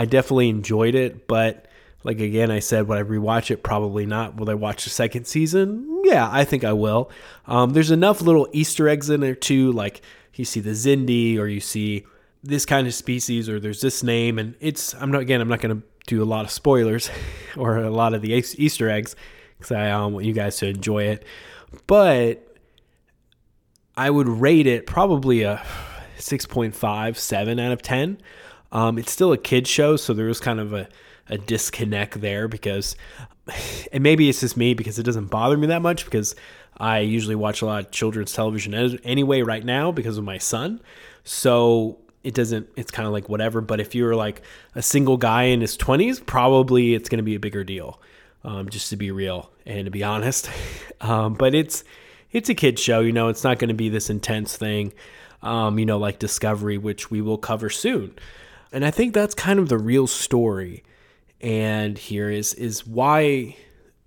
I 0.00 0.06
definitely 0.06 0.48
enjoyed 0.48 0.94
it, 0.94 1.26
but 1.26 1.66
like 2.04 2.20
again, 2.20 2.50
I 2.50 2.60
said, 2.60 2.88
would 2.88 2.96
I 2.96 3.02
rewatch 3.02 3.50
it? 3.50 3.62
Probably 3.62 4.06
not. 4.06 4.36
Will 4.36 4.48
I 4.48 4.54
watch 4.54 4.84
the 4.84 4.90
second 4.90 5.26
season? 5.26 6.00
Yeah, 6.04 6.26
I 6.32 6.44
think 6.44 6.64
I 6.64 6.72
will. 6.72 7.10
Um, 7.46 7.74
there's 7.74 7.90
enough 7.90 8.22
little 8.22 8.48
Easter 8.50 8.88
eggs 8.88 9.10
in 9.10 9.20
there 9.20 9.34
too, 9.34 9.72
like 9.72 10.00
you 10.36 10.46
see 10.46 10.60
the 10.60 10.70
Xindi 10.70 11.38
or 11.38 11.46
you 11.48 11.60
see 11.60 12.06
this 12.42 12.64
kind 12.64 12.86
of 12.86 12.94
species 12.94 13.46
or 13.46 13.60
there's 13.60 13.82
this 13.82 14.02
name 14.02 14.38
and 14.38 14.54
it's 14.58 14.94
I'm 14.94 15.10
not 15.10 15.20
again 15.20 15.42
I'm 15.42 15.48
not 15.48 15.60
going 15.60 15.82
to 15.82 15.86
do 16.06 16.22
a 16.22 16.24
lot 16.24 16.46
of 16.46 16.50
spoilers 16.50 17.10
or 17.58 17.76
a 17.76 17.90
lot 17.90 18.14
of 18.14 18.22
the 18.22 18.32
Easter 18.32 18.88
eggs 18.88 19.14
because 19.58 19.72
I 19.72 19.90
um, 19.90 20.14
want 20.14 20.24
you 20.24 20.32
guys 20.32 20.56
to 20.58 20.66
enjoy 20.66 21.08
it, 21.08 21.26
but 21.86 22.56
I 23.98 24.08
would 24.08 24.28
rate 24.28 24.66
it 24.66 24.86
probably 24.86 25.42
a 25.42 25.62
6.5, 26.16 27.16
7 27.16 27.58
out 27.60 27.72
of 27.72 27.82
10. 27.82 28.16
Um, 28.72 28.98
it's 28.98 29.10
still 29.10 29.32
a 29.32 29.38
kid 29.38 29.66
show, 29.66 29.96
so 29.96 30.14
there 30.14 30.28
is 30.28 30.40
kind 30.40 30.60
of 30.60 30.72
a, 30.72 30.88
a 31.28 31.38
disconnect 31.38 32.20
there 32.20 32.48
because, 32.48 32.96
and 33.92 34.02
maybe 34.02 34.28
it's 34.28 34.40
just 34.40 34.56
me 34.56 34.74
because 34.74 34.98
it 34.98 35.02
doesn't 35.02 35.26
bother 35.26 35.56
me 35.56 35.66
that 35.68 35.82
much 35.82 36.04
because 36.04 36.34
I 36.76 37.00
usually 37.00 37.34
watch 37.34 37.62
a 37.62 37.66
lot 37.66 37.84
of 37.84 37.90
children's 37.90 38.32
television 38.32 38.74
anyway 39.04 39.42
right 39.42 39.64
now 39.64 39.92
because 39.92 40.16
of 40.18 40.24
my 40.24 40.38
son. 40.38 40.80
So 41.24 41.98
it 42.24 42.34
doesn't, 42.34 42.68
it's 42.76 42.90
kind 42.90 43.06
of 43.06 43.12
like 43.12 43.28
whatever. 43.28 43.60
But 43.60 43.80
if 43.80 43.94
you're 43.94 44.16
like 44.16 44.42
a 44.74 44.82
single 44.82 45.16
guy 45.16 45.44
in 45.44 45.60
his 45.60 45.76
20s, 45.76 46.24
probably 46.24 46.94
it's 46.94 47.08
going 47.08 47.18
to 47.18 47.24
be 47.24 47.34
a 47.34 47.40
bigger 47.40 47.64
deal, 47.64 48.00
um, 48.44 48.68
just 48.70 48.88
to 48.90 48.96
be 48.96 49.10
real 49.10 49.50
and 49.66 49.84
to 49.84 49.90
be 49.90 50.02
honest. 50.02 50.50
Um, 51.02 51.32
but 51.32 51.54
it's, 51.54 51.82
it's 52.30 52.50
a 52.50 52.54
kid 52.54 52.78
show, 52.78 53.00
you 53.00 53.10
know, 53.10 53.28
it's 53.28 53.42
not 53.42 53.58
going 53.58 53.68
to 53.68 53.74
be 53.74 53.88
this 53.88 54.10
intense 54.10 54.54
thing, 54.54 54.92
um, 55.42 55.78
you 55.78 55.86
know, 55.86 55.96
like 55.96 56.18
Discovery, 56.18 56.76
which 56.76 57.10
we 57.10 57.22
will 57.22 57.38
cover 57.38 57.70
soon. 57.70 58.14
And 58.72 58.84
I 58.84 58.90
think 58.90 59.14
that's 59.14 59.34
kind 59.34 59.58
of 59.58 59.68
the 59.68 59.78
real 59.78 60.06
story. 60.06 60.84
And 61.40 61.96
here 61.96 62.30
is 62.30 62.54
is 62.54 62.86
why 62.86 63.56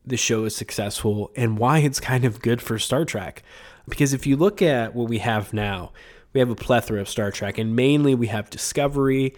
the 0.05 0.17
show 0.17 0.45
is 0.45 0.55
successful 0.55 1.31
and 1.35 1.57
why 1.57 1.79
it's 1.79 1.99
kind 1.99 2.25
of 2.25 2.41
good 2.41 2.61
for 2.61 2.77
Star 2.77 3.05
Trek. 3.05 3.43
Because 3.87 4.13
if 4.13 4.27
you 4.27 4.37
look 4.37 4.61
at 4.61 4.95
what 4.95 5.09
we 5.09 5.19
have 5.19 5.53
now, 5.53 5.91
we 6.31 6.39
have 6.39 6.49
a 6.49 6.55
plethora 6.55 7.01
of 7.01 7.09
Star 7.09 7.31
Trek, 7.31 7.57
and 7.57 7.75
mainly 7.75 8.15
we 8.15 8.27
have 8.27 8.49
Discovery. 8.49 9.35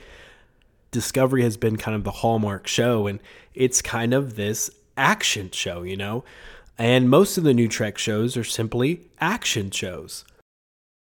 Discovery 0.91 1.43
has 1.43 1.57
been 1.57 1.77
kind 1.77 1.95
of 1.95 2.03
the 2.03 2.11
hallmark 2.11 2.67
show, 2.67 3.07
and 3.07 3.19
it's 3.53 3.81
kind 3.81 4.13
of 4.13 4.35
this 4.35 4.69
action 4.97 5.51
show, 5.51 5.83
you 5.83 5.97
know? 5.97 6.23
And 6.77 7.09
most 7.09 7.37
of 7.37 7.43
the 7.43 7.53
new 7.53 7.67
Trek 7.67 7.97
shows 7.97 8.37
are 8.37 8.43
simply 8.43 9.01
action 9.19 9.71
shows. 9.71 10.25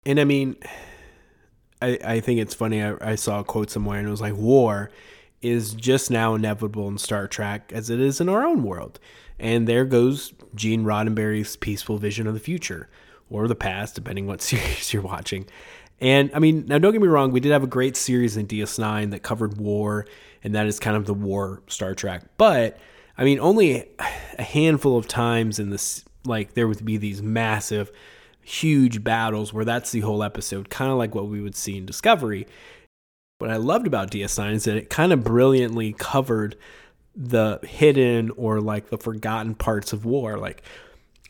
And 0.05 0.19
I 0.19 0.25
mean, 0.25 0.57
I, 1.83 1.99
I 2.05 2.21
think 2.21 2.41
it's 2.41 2.55
funny. 2.55 2.83
I, 2.83 2.95
I 3.01 3.15
saw 3.15 3.41
a 3.41 3.45
quote 3.45 3.71
somewhere 3.71 3.99
and 3.99 4.09
it 4.09 4.11
was 4.11 4.21
like, 4.21 4.35
war 4.35 4.91
is 5.43 5.75
just 5.75 6.11
now 6.11 6.35
inevitable 6.35 6.89
in 6.89 6.99
Star 6.99 7.29
Trek 7.29 7.71
as 7.75 7.91
it 7.91 8.01
is 8.01 8.21
in 8.21 8.29
our 8.29 8.45
own 8.45 8.63
world. 8.63 8.99
And 9.39 9.69
there 9.69 9.85
goes 9.85 10.33
Gene 10.55 10.85
Roddenberry's 10.85 11.57
peaceful 11.57 11.99
vision 11.99 12.27
of 12.27 12.35
the 12.35 12.41
future 12.41 12.89
or 13.29 13.47
the 13.49 13.55
past, 13.55 13.95
depending 13.95 14.27
what 14.27 14.43
series 14.43 14.93
you're 14.93 15.03
watching. 15.03 15.47
And 16.01 16.31
I 16.35 16.39
mean, 16.39 16.67
now 16.67 16.79
don't 16.79 16.93
get 16.93 17.01
me 17.01 17.09
wrong, 17.09 17.33
we 17.33 17.41
did 17.41 17.53
have 17.53 17.63
a 17.63 17.69
great 17.69 17.97
series 17.97 18.37
in 18.37 18.47
DS9 18.47 19.11
that 19.13 19.23
covered 19.23 19.57
war, 19.59 20.07
and 20.45 20.55
that 20.55 20.67
is 20.67 20.79
kind 20.79 20.97
of 20.97 21.07
the 21.07 21.15
war 21.15 21.63
Star 21.69 21.95
Trek. 21.95 22.23
But 22.37 22.79
I 23.17 23.25
mean, 23.25 23.41
only 23.41 23.89
a 24.39 24.43
handful 24.43 24.99
of 24.99 25.09
times 25.09 25.59
in 25.59 25.71
this, 25.71 26.05
like, 26.25 26.53
there 26.53 26.69
would 26.69 26.85
be 26.85 26.99
these 26.99 27.23
massive 27.23 27.91
huge 28.47 29.03
battles 29.03 29.53
where 29.53 29.65
that's 29.65 29.91
the 29.91 30.01
whole 30.01 30.23
episode, 30.23 30.71
kind 30.71 30.93
of 30.93 30.97
like 30.97 31.17
what 31.17 31.27
we 31.27 31.41
would 31.41 31.57
see 31.57 31.77
in 31.77 31.85
Discovery. 31.85 32.47
What 33.39 33.51
I 33.51 33.57
loved 33.57 33.89
about 33.89 34.13
DS9 34.13 34.53
is 34.53 34.65
that 34.65 34.77
it 34.77 34.89
kind 34.89 35.13
of 35.13 35.25
brilliantly 35.25 35.93
covered 35.99 36.57
the 37.17 37.59
hidden 37.65 38.31
or 38.37 38.61
like 38.61 38.89
the 38.89 38.99
forgotten 38.99 39.57
parts 39.57 39.93
of 39.93 40.05
war, 40.05 40.39
like 40.39 40.63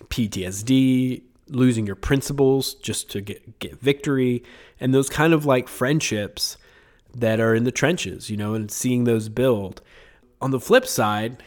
PTSD, 0.09 1.23
losing 1.49 1.87
your 1.87 1.97
principles 1.97 2.75
just 2.75 3.11
to 3.13 3.23
get, 3.23 3.59
get 3.61 3.81
victory, 3.81 4.45
and 4.79 4.93
those 4.93 5.09
kind 5.09 5.33
of 5.33 5.47
like 5.47 5.69
friendships 5.69 6.59
that 7.15 7.41
are 7.41 7.55
in 7.55 7.65
the 7.65 7.73
trenches, 7.73 8.29
you 8.29 8.37
know, 8.37 8.53
and 8.53 8.71
seeing 8.71 9.05
those 9.05 9.31
build. 9.31 9.81
On 10.43 10.51
the 10.51 10.61
flip 10.61 10.87
side, 10.87 11.43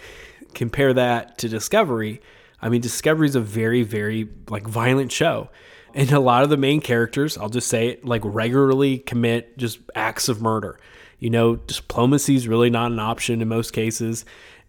compare 0.55 0.95
that 0.95 1.37
to 1.37 1.47
Discovery 1.47 2.21
I 2.61 2.69
mean, 2.69 2.81
Discovery 2.81 3.27
is 3.27 3.35
a 3.35 3.41
very, 3.41 3.83
very 3.83 4.29
like 4.49 4.67
violent 4.67 5.11
show. 5.11 5.49
And 5.93 6.11
a 6.11 6.19
lot 6.19 6.43
of 6.43 6.49
the 6.49 6.57
main 6.57 6.81
characters, 6.81 7.37
I'll 7.37 7.49
just 7.49 7.67
say 7.67 7.87
it, 7.89 8.05
like 8.05 8.21
regularly 8.23 8.99
commit 8.99 9.57
just 9.57 9.79
acts 9.95 10.29
of 10.29 10.41
murder. 10.41 10.79
You 11.19 11.29
know, 11.29 11.55
diplomacy 11.55 12.35
is 12.35 12.47
really 12.47 12.69
not 12.69 12.91
an 12.91 12.99
option 12.99 13.41
in 13.41 13.47
most 13.47 13.71
cases. 13.71 14.23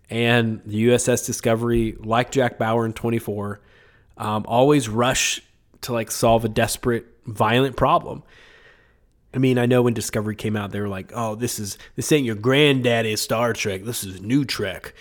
And 0.09 0.61
the 0.65 0.87
USS 0.89 1.27
Discovery, 1.27 1.97
like 2.01 2.31
Jack 2.31 2.59
Bauer 2.59 2.85
in 2.85 2.93
24, 2.93 3.61
um, 4.17 4.45
always 4.49 4.89
rush 4.89 5.43
to 5.83 5.93
like 5.93 6.11
solve 6.11 6.45
a 6.45 6.49
desperate, 6.49 7.07
violent 7.27 7.77
problem. 7.77 8.23
I 9.33 9.39
mean, 9.39 9.59
I 9.59 9.67
know 9.67 9.83
when 9.83 9.95
Discovery 9.95 10.35
came 10.35 10.57
out, 10.57 10.73
they 10.73 10.81
were 10.81 10.89
like, 10.89 11.13
"Oh, 11.15 11.37
this 11.37 11.61
is 11.61 11.79
this 11.95 12.11
ain't 12.11 12.27
your 12.27 12.35
granddaddy's 12.35 13.21
Star 13.21 13.53
Trek. 13.53 13.85
This 13.85 14.03
is 14.03 14.21
new 14.21 14.45
Trek." 14.45 14.93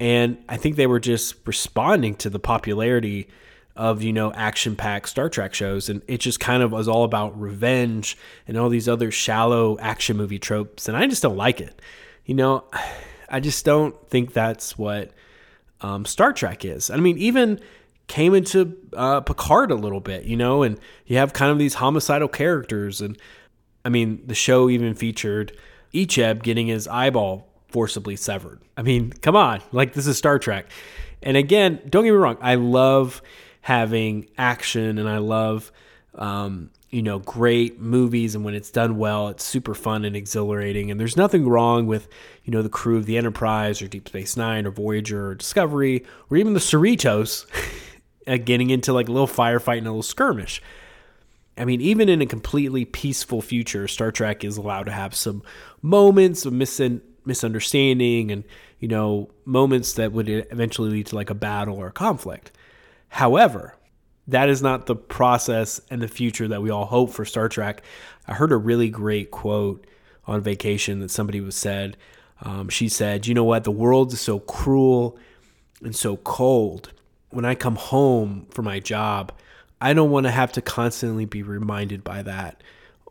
And 0.00 0.38
I 0.48 0.56
think 0.56 0.76
they 0.76 0.86
were 0.86 0.98
just 0.98 1.34
responding 1.46 2.14
to 2.16 2.30
the 2.30 2.38
popularity 2.40 3.28
of, 3.76 4.02
you 4.02 4.14
know, 4.14 4.32
action 4.32 4.74
packed 4.74 5.10
Star 5.10 5.28
Trek 5.28 5.52
shows. 5.52 5.90
And 5.90 6.02
it 6.08 6.18
just 6.18 6.40
kind 6.40 6.62
of 6.62 6.72
was 6.72 6.88
all 6.88 7.04
about 7.04 7.38
revenge 7.38 8.16
and 8.48 8.56
all 8.56 8.70
these 8.70 8.88
other 8.88 9.10
shallow 9.10 9.78
action 9.78 10.16
movie 10.16 10.38
tropes. 10.38 10.88
And 10.88 10.96
I 10.96 11.06
just 11.06 11.22
don't 11.22 11.36
like 11.36 11.60
it. 11.60 11.80
You 12.24 12.34
know, 12.34 12.64
I 13.28 13.38
just 13.38 13.64
don't 13.64 13.94
think 14.08 14.32
that's 14.32 14.76
what 14.76 15.12
um, 15.82 16.04
Star 16.04 16.32
Trek 16.32 16.64
is. 16.64 16.90
I 16.90 16.96
mean, 16.96 17.16
even 17.18 17.60
came 18.08 18.34
into 18.34 18.76
uh, 18.94 19.20
Picard 19.20 19.70
a 19.70 19.76
little 19.76 20.00
bit, 20.00 20.24
you 20.24 20.36
know, 20.36 20.64
and 20.64 20.80
you 21.06 21.18
have 21.18 21.32
kind 21.32 21.52
of 21.52 21.58
these 21.58 21.74
homicidal 21.74 22.26
characters. 22.26 23.00
And 23.00 23.16
I 23.84 23.88
mean, 23.88 24.22
the 24.26 24.34
show 24.34 24.68
even 24.68 24.94
featured 24.94 25.56
Icheb 25.94 26.42
getting 26.42 26.66
his 26.66 26.88
eyeball 26.88 27.49
forcibly 27.70 28.16
severed. 28.16 28.60
I 28.76 28.82
mean, 28.82 29.12
come 29.12 29.36
on, 29.36 29.62
like 29.72 29.94
this 29.94 30.06
is 30.06 30.18
Star 30.18 30.38
Trek. 30.38 30.66
And 31.22 31.36
again, 31.36 31.80
don't 31.88 32.04
get 32.04 32.10
me 32.10 32.16
wrong, 32.16 32.38
I 32.40 32.54
love 32.54 33.22
having 33.62 34.26
action 34.38 34.98
and 34.98 35.08
I 35.08 35.18
love 35.18 35.70
um, 36.14 36.70
you 36.90 37.02
know, 37.02 37.20
great 37.20 37.80
movies 37.80 38.34
and 38.34 38.44
when 38.44 38.54
it's 38.54 38.70
done 38.70 38.98
well, 38.98 39.28
it's 39.28 39.44
super 39.44 39.74
fun 39.74 40.04
and 40.04 40.16
exhilarating. 40.16 40.90
And 40.90 40.98
there's 40.98 41.16
nothing 41.16 41.48
wrong 41.48 41.86
with, 41.86 42.08
you 42.44 42.50
know, 42.50 42.62
the 42.62 42.68
crew 42.68 42.96
of 42.96 43.06
the 43.06 43.16
Enterprise 43.16 43.80
or 43.80 43.86
Deep 43.86 44.08
Space 44.08 44.36
Nine 44.36 44.66
or 44.66 44.72
Voyager 44.72 45.28
or 45.28 45.34
Discovery 45.36 46.04
or 46.28 46.36
even 46.36 46.54
the 46.54 46.60
Cerritos 46.60 47.46
getting 48.44 48.70
into 48.70 48.92
like 48.92 49.08
a 49.08 49.12
little 49.12 49.28
firefight 49.28 49.78
and 49.78 49.86
a 49.86 49.90
little 49.90 50.02
skirmish. 50.02 50.60
I 51.56 51.64
mean, 51.64 51.80
even 51.80 52.08
in 52.08 52.22
a 52.22 52.26
completely 52.26 52.84
peaceful 52.84 53.42
future, 53.42 53.86
Star 53.86 54.10
Trek 54.10 54.44
is 54.44 54.56
allowed 54.56 54.84
to 54.84 54.92
have 54.92 55.14
some 55.14 55.42
moments 55.82 56.44
of 56.46 56.52
mis- 56.52 56.80
misunderstanding 57.30 58.30
and 58.30 58.44
you 58.80 58.88
know 58.88 59.30
moments 59.44 59.94
that 59.94 60.12
would 60.12 60.28
eventually 60.28 60.90
lead 60.90 61.06
to 61.06 61.14
like 61.14 61.30
a 61.30 61.34
battle 61.34 61.76
or 61.76 61.86
a 61.86 61.92
conflict. 61.92 62.50
However 63.08 63.76
that 64.26 64.48
is 64.48 64.62
not 64.62 64.86
the 64.86 64.94
process 64.94 65.80
and 65.90 66.00
the 66.00 66.08
future 66.08 66.46
that 66.46 66.62
we 66.62 66.70
all 66.70 66.84
hope 66.84 67.10
for 67.10 67.24
star 67.24 67.48
trek. 67.48 67.82
I 68.28 68.34
heard 68.34 68.52
a 68.52 68.56
really 68.56 68.88
great 68.88 69.30
quote 69.30 69.86
on 70.26 70.40
vacation 70.40 71.00
that 71.00 71.10
somebody 71.10 71.40
was 71.40 71.56
said. 71.56 71.96
Um, 72.42 72.68
she 72.68 72.88
said 72.88 73.26
you 73.26 73.34
know 73.34 73.44
what? 73.44 73.64
The 73.64 73.70
world 73.70 74.12
is 74.12 74.20
so 74.20 74.40
cruel 74.40 75.16
and 75.82 75.94
so 75.94 76.16
cold. 76.18 76.92
When 77.30 77.44
i 77.44 77.54
come 77.54 77.76
home 77.76 78.46
for 78.50 78.62
my 78.62 78.80
job 78.80 79.32
i 79.80 79.92
don't 79.92 80.10
want 80.10 80.26
to 80.26 80.32
have 80.32 80.50
to 80.52 80.60
constantly 80.60 81.26
be 81.26 81.44
reminded 81.44 82.02
by 82.02 82.22
that 82.22 82.60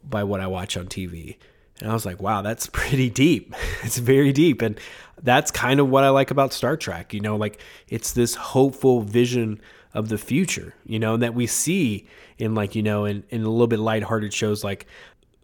by 0.03 0.23
what 0.23 0.41
i 0.41 0.47
watch 0.47 0.75
on 0.75 0.87
tv 0.87 1.37
and 1.81 1.89
I 1.89 1.93
was 1.93 2.05
like, 2.05 2.21
wow, 2.21 2.41
that's 2.41 2.67
pretty 2.71 3.09
deep. 3.09 3.53
it's 3.83 3.97
very 3.97 4.31
deep. 4.31 4.61
And 4.61 4.79
that's 5.21 5.51
kind 5.51 5.79
of 5.79 5.89
what 5.89 6.03
I 6.03 6.09
like 6.09 6.31
about 6.31 6.53
Star 6.53 6.77
Trek. 6.77 7.13
You 7.13 7.19
know, 7.19 7.35
like 7.35 7.61
it's 7.87 8.11
this 8.11 8.35
hopeful 8.35 9.01
vision 9.01 9.59
of 9.93 10.09
the 10.09 10.17
future, 10.17 10.75
you 10.85 10.99
know, 10.99 11.17
that 11.17 11.33
we 11.33 11.47
see 11.47 12.07
in 12.37 12.55
like, 12.55 12.75
you 12.75 12.83
know, 12.83 13.05
in, 13.05 13.23
in 13.29 13.43
a 13.43 13.49
little 13.49 13.67
bit 13.67 13.79
lighthearted 13.79 14.33
shows 14.33 14.63
like 14.63 14.85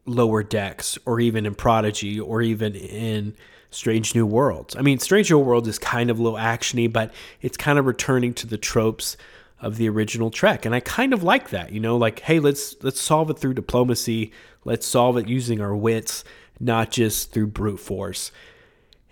Lower 0.05 0.43
Decks 0.43 0.97
or 1.05 1.19
even 1.19 1.45
in 1.45 1.55
Prodigy 1.55 2.19
or 2.19 2.41
even 2.41 2.75
in 2.75 3.35
Strange 3.71 4.15
New 4.15 4.25
Worlds. 4.25 4.75
I 4.75 4.81
mean, 4.81 4.99
Strange 4.99 5.31
New 5.31 5.39
Worlds 5.39 5.67
is 5.67 5.79
kind 5.79 6.09
of 6.09 6.19
little 6.19 6.37
actiony, 6.37 6.91
but 6.91 7.11
it's 7.41 7.57
kind 7.57 7.79
of 7.79 7.85
returning 7.85 8.33
to 8.35 8.47
the 8.47 8.57
tropes 8.57 9.17
of 9.61 9.77
the 9.77 9.89
original 9.89 10.29
Trek. 10.29 10.65
And 10.65 10.75
I 10.75 10.79
kind 10.79 11.13
of 11.13 11.23
like 11.23 11.49
that, 11.49 11.71
you 11.71 11.79
know, 11.79 11.97
like, 11.97 12.19
hey, 12.21 12.39
let's 12.39 12.75
let's 12.83 13.01
solve 13.01 13.29
it 13.29 13.39
through 13.39 13.53
diplomacy. 13.53 14.31
Let's 14.63 14.85
solve 14.85 15.17
it 15.17 15.27
using 15.27 15.61
our 15.61 15.75
wits, 15.75 16.23
not 16.59 16.91
just 16.91 17.31
through 17.31 17.47
brute 17.47 17.79
force. 17.79 18.31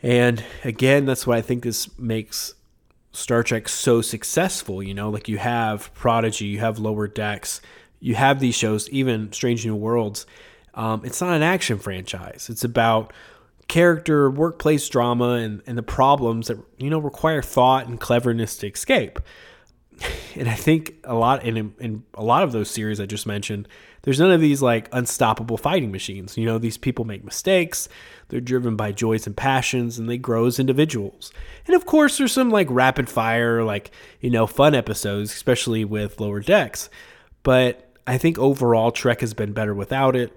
And 0.01 0.43
again, 0.63 1.05
that's 1.05 1.25
why 1.25 1.37
I 1.37 1.41
think 1.41 1.63
this 1.63 1.97
makes 1.97 2.55
Star 3.13 3.43
Trek 3.43 3.69
so 3.69 4.01
successful, 4.01 4.83
you 4.83 4.93
know, 4.93 5.09
like 5.09 5.29
you 5.29 5.37
have 5.37 5.93
Prodigy, 5.93 6.45
you 6.45 6.59
have 6.59 6.79
Lower 6.79 7.07
Decks, 7.07 7.61
you 7.99 8.15
have 8.15 8.39
these 8.39 8.55
shows, 8.55 8.89
even 8.89 9.31
Strange 9.31 9.65
New 9.65 9.75
Worlds. 9.75 10.25
Um, 10.73 11.05
it's 11.05 11.21
not 11.21 11.35
an 11.35 11.43
action 11.43 11.77
franchise. 11.77 12.47
It's 12.49 12.63
about 12.63 13.13
character, 13.67 14.29
workplace 14.29 14.89
drama, 14.89 15.33
and, 15.33 15.61
and 15.67 15.77
the 15.77 15.83
problems 15.83 16.47
that, 16.47 16.57
you 16.77 16.89
know, 16.89 16.99
require 16.99 17.41
thought 17.41 17.87
and 17.87 17.99
cleverness 17.99 18.57
to 18.57 18.67
escape 18.67 19.19
and 20.35 20.49
I 20.49 20.55
think 20.55 20.95
a 21.03 21.15
lot 21.15 21.43
in 21.43 21.73
in 21.79 22.03
a 22.13 22.23
lot 22.23 22.43
of 22.43 22.51
those 22.51 22.69
series 22.69 22.99
I 22.99 23.05
just 23.05 23.25
mentioned, 23.25 23.67
there's 24.03 24.19
none 24.19 24.31
of 24.31 24.41
these 24.41 24.61
like 24.61 24.89
unstoppable 24.91 25.57
fighting 25.57 25.91
machines. 25.91 26.37
You 26.37 26.45
know, 26.45 26.57
these 26.57 26.77
people 26.77 27.05
make 27.05 27.23
mistakes, 27.23 27.89
they're 28.27 28.41
driven 28.41 28.75
by 28.75 28.91
joys 28.91 29.27
and 29.27 29.35
passions, 29.35 29.97
and 29.97 30.09
they 30.09 30.17
grow 30.17 30.45
as 30.45 30.59
individuals. 30.59 31.31
And 31.65 31.75
of 31.75 31.85
course, 31.85 32.17
there's 32.17 32.31
some 32.31 32.49
like 32.49 32.67
rapid 32.69 33.09
fire, 33.09 33.63
like, 33.63 33.91
you 34.19 34.29
know, 34.29 34.47
fun 34.47 34.75
episodes, 34.75 35.31
especially 35.31 35.85
with 35.85 36.19
Lower 36.19 36.39
Decks. 36.39 36.89
But 37.43 37.89
I 38.05 38.17
think 38.17 38.37
overall, 38.37 38.91
Trek 38.91 39.21
has 39.21 39.33
been 39.33 39.53
better 39.53 39.73
without 39.73 40.15
it. 40.15 40.35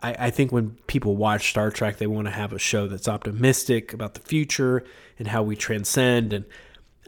I, 0.00 0.26
I 0.26 0.30
think 0.30 0.52
when 0.52 0.76
people 0.86 1.16
watch 1.16 1.50
Star 1.50 1.70
Trek, 1.70 1.98
they 1.98 2.06
want 2.06 2.26
to 2.26 2.32
have 2.32 2.52
a 2.52 2.58
show 2.58 2.86
that's 2.86 3.08
optimistic 3.08 3.92
about 3.92 4.14
the 4.14 4.20
future 4.20 4.84
and 5.18 5.28
how 5.28 5.42
we 5.42 5.56
transcend. 5.56 6.32
And 6.32 6.44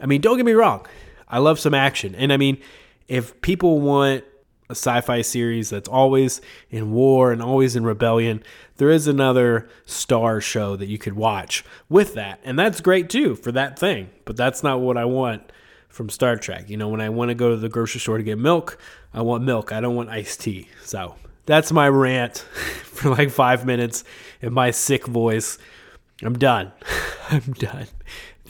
I 0.01 0.05
mean, 0.05 0.21
don't 0.21 0.37
get 0.37 0.45
me 0.45 0.53
wrong, 0.53 0.85
I 1.31 1.39
love 1.39 1.59
some 1.59 1.73
action. 1.73 2.13
And 2.13 2.31
I 2.31 2.37
mean, 2.37 2.59
if 3.07 3.41
people 3.41 3.81
want 3.81 4.23
a 4.69 4.75
sci-fi 4.75 5.21
series 5.21 5.69
that's 5.69 5.89
always 5.89 6.39
in 6.69 6.91
war 6.91 7.31
and 7.31 7.41
always 7.41 7.75
in 7.75 7.83
rebellion, 7.83 8.43
there 8.77 8.89
is 8.89 9.07
another 9.07 9.67
star 9.85 10.39
show 10.39 10.75
that 10.75 10.87
you 10.87 10.97
could 10.97 11.13
watch 11.13 11.63
with 11.89 12.13
that. 12.13 12.39
And 12.43 12.57
that's 12.57 12.79
great 12.81 13.09
too 13.09 13.35
for 13.35 13.51
that 13.51 13.77
thing. 13.79 14.09
But 14.25 14.37
that's 14.37 14.63
not 14.63 14.79
what 14.79 14.97
I 14.97 15.05
want 15.05 15.51
from 15.89 16.09
Star 16.09 16.37
Trek. 16.37 16.69
You 16.69 16.77
know, 16.77 16.87
when 16.87 17.01
I 17.01 17.09
want 17.09 17.29
to 17.29 17.35
go 17.35 17.49
to 17.49 17.57
the 17.57 17.69
grocery 17.69 17.99
store 17.99 18.17
to 18.17 18.23
get 18.23 18.37
milk, 18.37 18.77
I 19.13 19.21
want 19.21 19.43
milk. 19.43 19.71
I 19.71 19.81
don't 19.81 19.95
want 19.95 20.09
iced 20.09 20.41
tea. 20.41 20.69
So 20.83 21.15
that's 21.45 21.71
my 21.71 21.89
rant 21.89 22.37
for 22.83 23.09
like 23.09 23.29
five 23.29 23.65
minutes 23.65 24.03
in 24.41 24.53
my 24.53 24.71
sick 24.71 25.05
voice. 25.05 25.57
I'm 26.23 26.37
done. 26.37 26.71
I'm 27.29 27.53
done. 27.53 27.87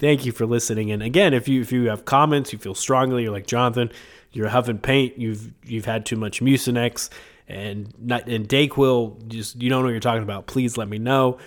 Thank 0.01 0.25
you 0.25 0.31
for 0.31 0.47
listening. 0.47 0.89
And 0.91 1.03
again, 1.03 1.31
if 1.35 1.47
you 1.47 1.61
if 1.61 1.71
you 1.71 1.89
have 1.89 2.05
comments, 2.05 2.51
you 2.51 2.57
feel 2.57 2.73
strongly, 2.73 3.21
you're 3.21 3.31
like 3.31 3.45
Jonathan, 3.45 3.91
you're 4.31 4.49
huffing 4.49 4.79
paint, 4.79 5.19
you've 5.19 5.53
you've 5.63 5.85
had 5.85 6.07
too 6.07 6.15
much 6.15 6.41
Mucinex 6.41 7.09
and 7.47 7.93
not 7.99 8.27
and 8.27 8.49
Dayquil, 8.49 9.27
just 9.27 9.61
you 9.61 9.69
don't 9.69 9.81
know 9.81 9.85
what 9.85 9.91
you're 9.91 9.99
talking 9.99 10.23
about. 10.23 10.47
Please 10.47 10.75
let 10.75 10.89
me 10.89 10.97
know. 10.97 11.37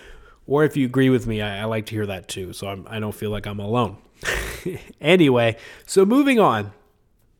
Or 0.47 0.63
if 0.63 0.77
you 0.77 0.85
agree 0.85 1.09
with 1.09 1.27
me, 1.27 1.41
I, 1.41 1.63
I 1.63 1.65
like 1.65 1.87
to 1.87 1.95
hear 1.95 2.05
that 2.05 2.29
too. 2.29 2.53
So 2.53 2.69
I'm, 2.69 2.87
I 2.89 3.01
don't 3.01 3.13
feel 3.13 3.29
like 3.29 3.45
I'm 3.45 3.59
alone. 3.59 3.97
anyway, 5.01 5.57
so 5.85 6.05
moving 6.05 6.39
on. 6.39 6.71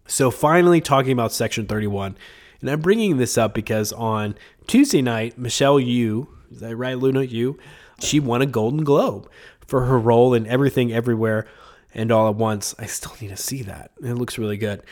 So 0.07 0.29
finally 0.31 0.81
talking 0.81 1.13
about 1.13 1.31
Section 1.31 1.65
31. 1.65 2.17
And 2.59 2.69
I'm 2.69 2.81
bringing 2.81 3.15
this 3.17 3.37
up 3.37 3.53
because 3.53 3.93
on 3.93 4.35
Tuesday 4.67 5.01
night, 5.01 5.37
Michelle 5.37 5.79
Yeoh, 5.79 6.27
is 6.51 6.59
that 6.59 6.75
right, 6.75 6.97
Luna 6.97 7.21
Yu? 7.21 7.57
She 8.01 8.19
won 8.19 8.41
a 8.41 8.45
Golden 8.45 8.83
Globe 8.83 9.29
for 9.67 9.85
her 9.85 9.97
role 9.97 10.33
in 10.33 10.47
Everything 10.47 10.93
Everywhere 10.93 11.47
and 11.93 12.11
All 12.11 12.29
at 12.29 12.35
Once. 12.35 12.75
I 12.77 12.85
still 12.85 13.13
need 13.21 13.29
to 13.29 13.37
see 13.37 13.63
that. 13.63 13.91
It 14.03 14.13
looks 14.13 14.37
really 14.37 14.57
good. 14.57 14.83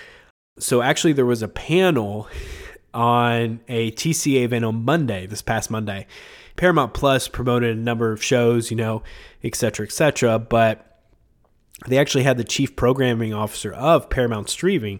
So 0.59 0.81
actually, 0.81 1.13
there 1.13 1.25
was 1.25 1.41
a 1.41 1.47
panel 1.47 2.27
on 2.93 3.59
a 3.67 3.91
TCA 3.91 4.43
event 4.43 4.65
on 4.65 4.85
Monday, 4.85 5.25
this 5.25 5.41
past 5.41 5.71
Monday. 5.71 6.05
Paramount 6.55 6.93
Plus 6.93 7.27
promoted 7.27 7.75
a 7.75 7.79
number 7.79 8.11
of 8.11 8.23
shows, 8.23 8.69
you 8.69 8.77
know, 8.77 9.01
et 9.43 9.55
cetera, 9.55 9.85
et 9.85 9.91
cetera. 9.91 10.37
But 10.37 11.01
they 11.87 11.97
actually 11.97 12.23
had 12.23 12.37
the 12.37 12.43
chief 12.43 12.75
programming 12.75 13.33
officer 13.33 13.73
of 13.73 14.09
Paramount 14.09 14.49
Streaming 14.49 14.99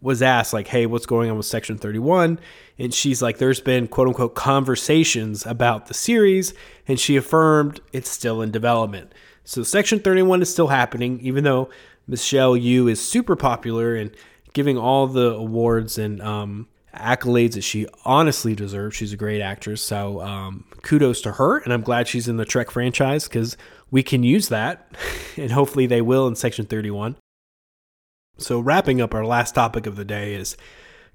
was 0.00 0.22
asked 0.22 0.52
like, 0.52 0.68
"Hey, 0.68 0.86
what's 0.86 1.06
going 1.06 1.30
on 1.30 1.36
with 1.36 1.46
Section 1.46 1.78
31?" 1.78 2.38
And 2.78 2.92
she's 2.92 3.22
like, 3.22 3.38
"There's 3.38 3.60
been 3.60 3.88
quote 3.88 4.08
unquote 4.08 4.34
conversations 4.34 5.46
about 5.46 5.86
the 5.86 5.94
series," 5.94 6.54
and 6.86 6.98
she 7.00 7.16
affirmed 7.16 7.80
it's 7.92 8.10
still 8.10 8.42
in 8.42 8.50
development. 8.50 9.12
So 9.44 9.62
Section 9.62 10.00
31 10.00 10.42
is 10.42 10.50
still 10.50 10.68
happening, 10.68 11.20
even 11.20 11.44
though 11.44 11.68
Michelle 12.06 12.54
Yeoh 12.54 12.90
is 12.90 13.00
super 13.00 13.36
popular 13.36 13.94
and 13.94 14.10
giving 14.52 14.78
all 14.78 15.06
the 15.06 15.34
awards 15.34 15.98
and 15.98 16.20
um, 16.22 16.68
accolades 16.94 17.52
that 17.52 17.62
she 17.62 17.86
honestly 18.04 18.54
deserves. 18.54 18.96
She's 18.96 19.12
a 19.12 19.16
great 19.16 19.40
actress, 19.40 19.82
so 19.82 20.20
um, 20.20 20.64
kudos 20.82 21.20
to 21.22 21.32
her, 21.32 21.58
and 21.58 21.72
I'm 21.72 21.82
glad 21.82 22.08
she's 22.08 22.28
in 22.28 22.36
the 22.36 22.44
Trek 22.44 22.70
franchise 22.70 23.24
because 23.24 23.56
we 23.90 24.02
can 24.02 24.22
use 24.22 24.48
that, 24.48 24.90
and 25.36 25.50
hopefully 25.50 25.86
they 25.86 26.00
will 26.00 26.26
in 26.26 26.34
Section 26.34 26.66
31. 26.66 27.16
So, 28.38 28.60
wrapping 28.60 29.00
up 29.00 29.14
our 29.14 29.24
last 29.24 29.54
topic 29.54 29.86
of 29.86 29.96
the 29.96 30.04
day 30.04 30.34
is 30.34 30.56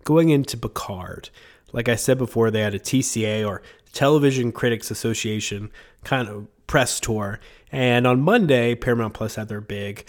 going 0.03 0.29
into 0.29 0.57
Picard. 0.57 1.29
Like 1.71 1.87
I 1.87 1.95
said 1.95 2.17
before, 2.17 2.49
they 2.49 2.61
had 2.61 2.73
a 2.73 2.79
TCA 2.79 3.47
or 3.47 3.61
Television 3.93 4.51
Critics 4.51 4.89
Association 4.89 5.69
kind 6.03 6.27
of 6.27 6.47
press 6.67 6.99
tour. 6.99 7.39
And 7.71 8.07
on 8.07 8.21
Monday, 8.21 8.75
Paramount 8.75 9.13
Plus 9.13 9.35
had 9.35 9.49
their 9.49 9.61
big 9.61 10.05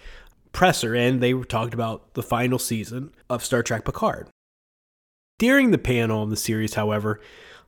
presser, 0.52 0.94
and 0.94 1.22
they 1.22 1.32
talked 1.34 1.74
about 1.74 2.14
the 2.14 2.22
final 2.22 2.58
season 2.58 3.12
of 3.28 3.44
Star 3.44 3.62
Trek 3.62 3.84
Picard. 3.84 4.28
During 5.38 5.70
the 5.70 5.78
panel 5.78 6.22
of 6.22 6.30
the 6.30 6.36
series, 6.36 6.74
however, 6.74 7.20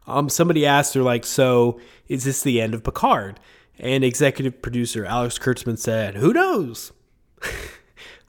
um, 0.07 0.29
somebody 0.29 0.65
asked 0.65 0.95
her, 0.95 1.03
like, 1.03 1.25
so 1.27 1.81
is 2.09 2.25
this 2.25 2.43
the 2.43 2.61
end 2.61 2.75
of 2.75 2.85
Picard? 2.85 3.41
And 3.79 4.05
executive 4.05 4.63
producer 4.63 5.05
Alex 5.05 5.39
Kurtzman 5.39 5.79
said, 5.79 6.15
who 6.17 6.33
knows? 6.33 6.93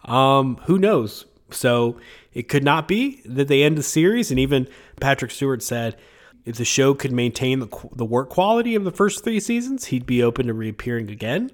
Um, 0.05 0.57
who 0.65 0.77
knows? 0.77 1.25
So 1.51 1.97
it 2.33 2.47
could 2.47 2.63
not 2.63 2.87
be 2.87 3.21
that 3.25 3.47
they 3.47 3.63
end 3.63 3.77
the 3.77 3.83
series. 3.83 4.31
And 4.31 4.39
even 4.39 4.67
Patrick 4.99 5.31
Stewart 5.31 5.61
said 5.61 5.97
if 6.45 6.57
the 6.57 6.65
show 6.65 6.93
could 6.93 7.11
maintain 7.11 7.59
the, 7.59 7.67
the 7.95 8.05
work 8.05 8.29
quality 8.29 8.75
of 8.75 8.83
the 8.83 8.91
first 8.91 9.23
three 9.23 9.39
seasons, 9.39 9.85
he'd 9.85 10.05
be 10.05 10.21
open 10.21 10.47
to 10.47 10.53
reappearing 10.53 11.09
again. 11.09 11.51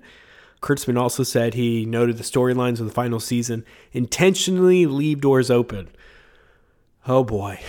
Kurtzman 0.61 0.99
also 0.99 1.23
said 1.23 1.53
he 1.53 1.85
noted 1.85 2.17
the 2.17 2.23
storylines 2.23 2.79
of 2.79 2.85
the 2.85 2.93
final 2.93 3.19
season 3.19 3.65
intentionally 3.93 4.85
leave 4.85 5.21
doors 5.21 5.49
open. 5.49 5.89
Oh 7.07 7.23
boy. 7.23 7.59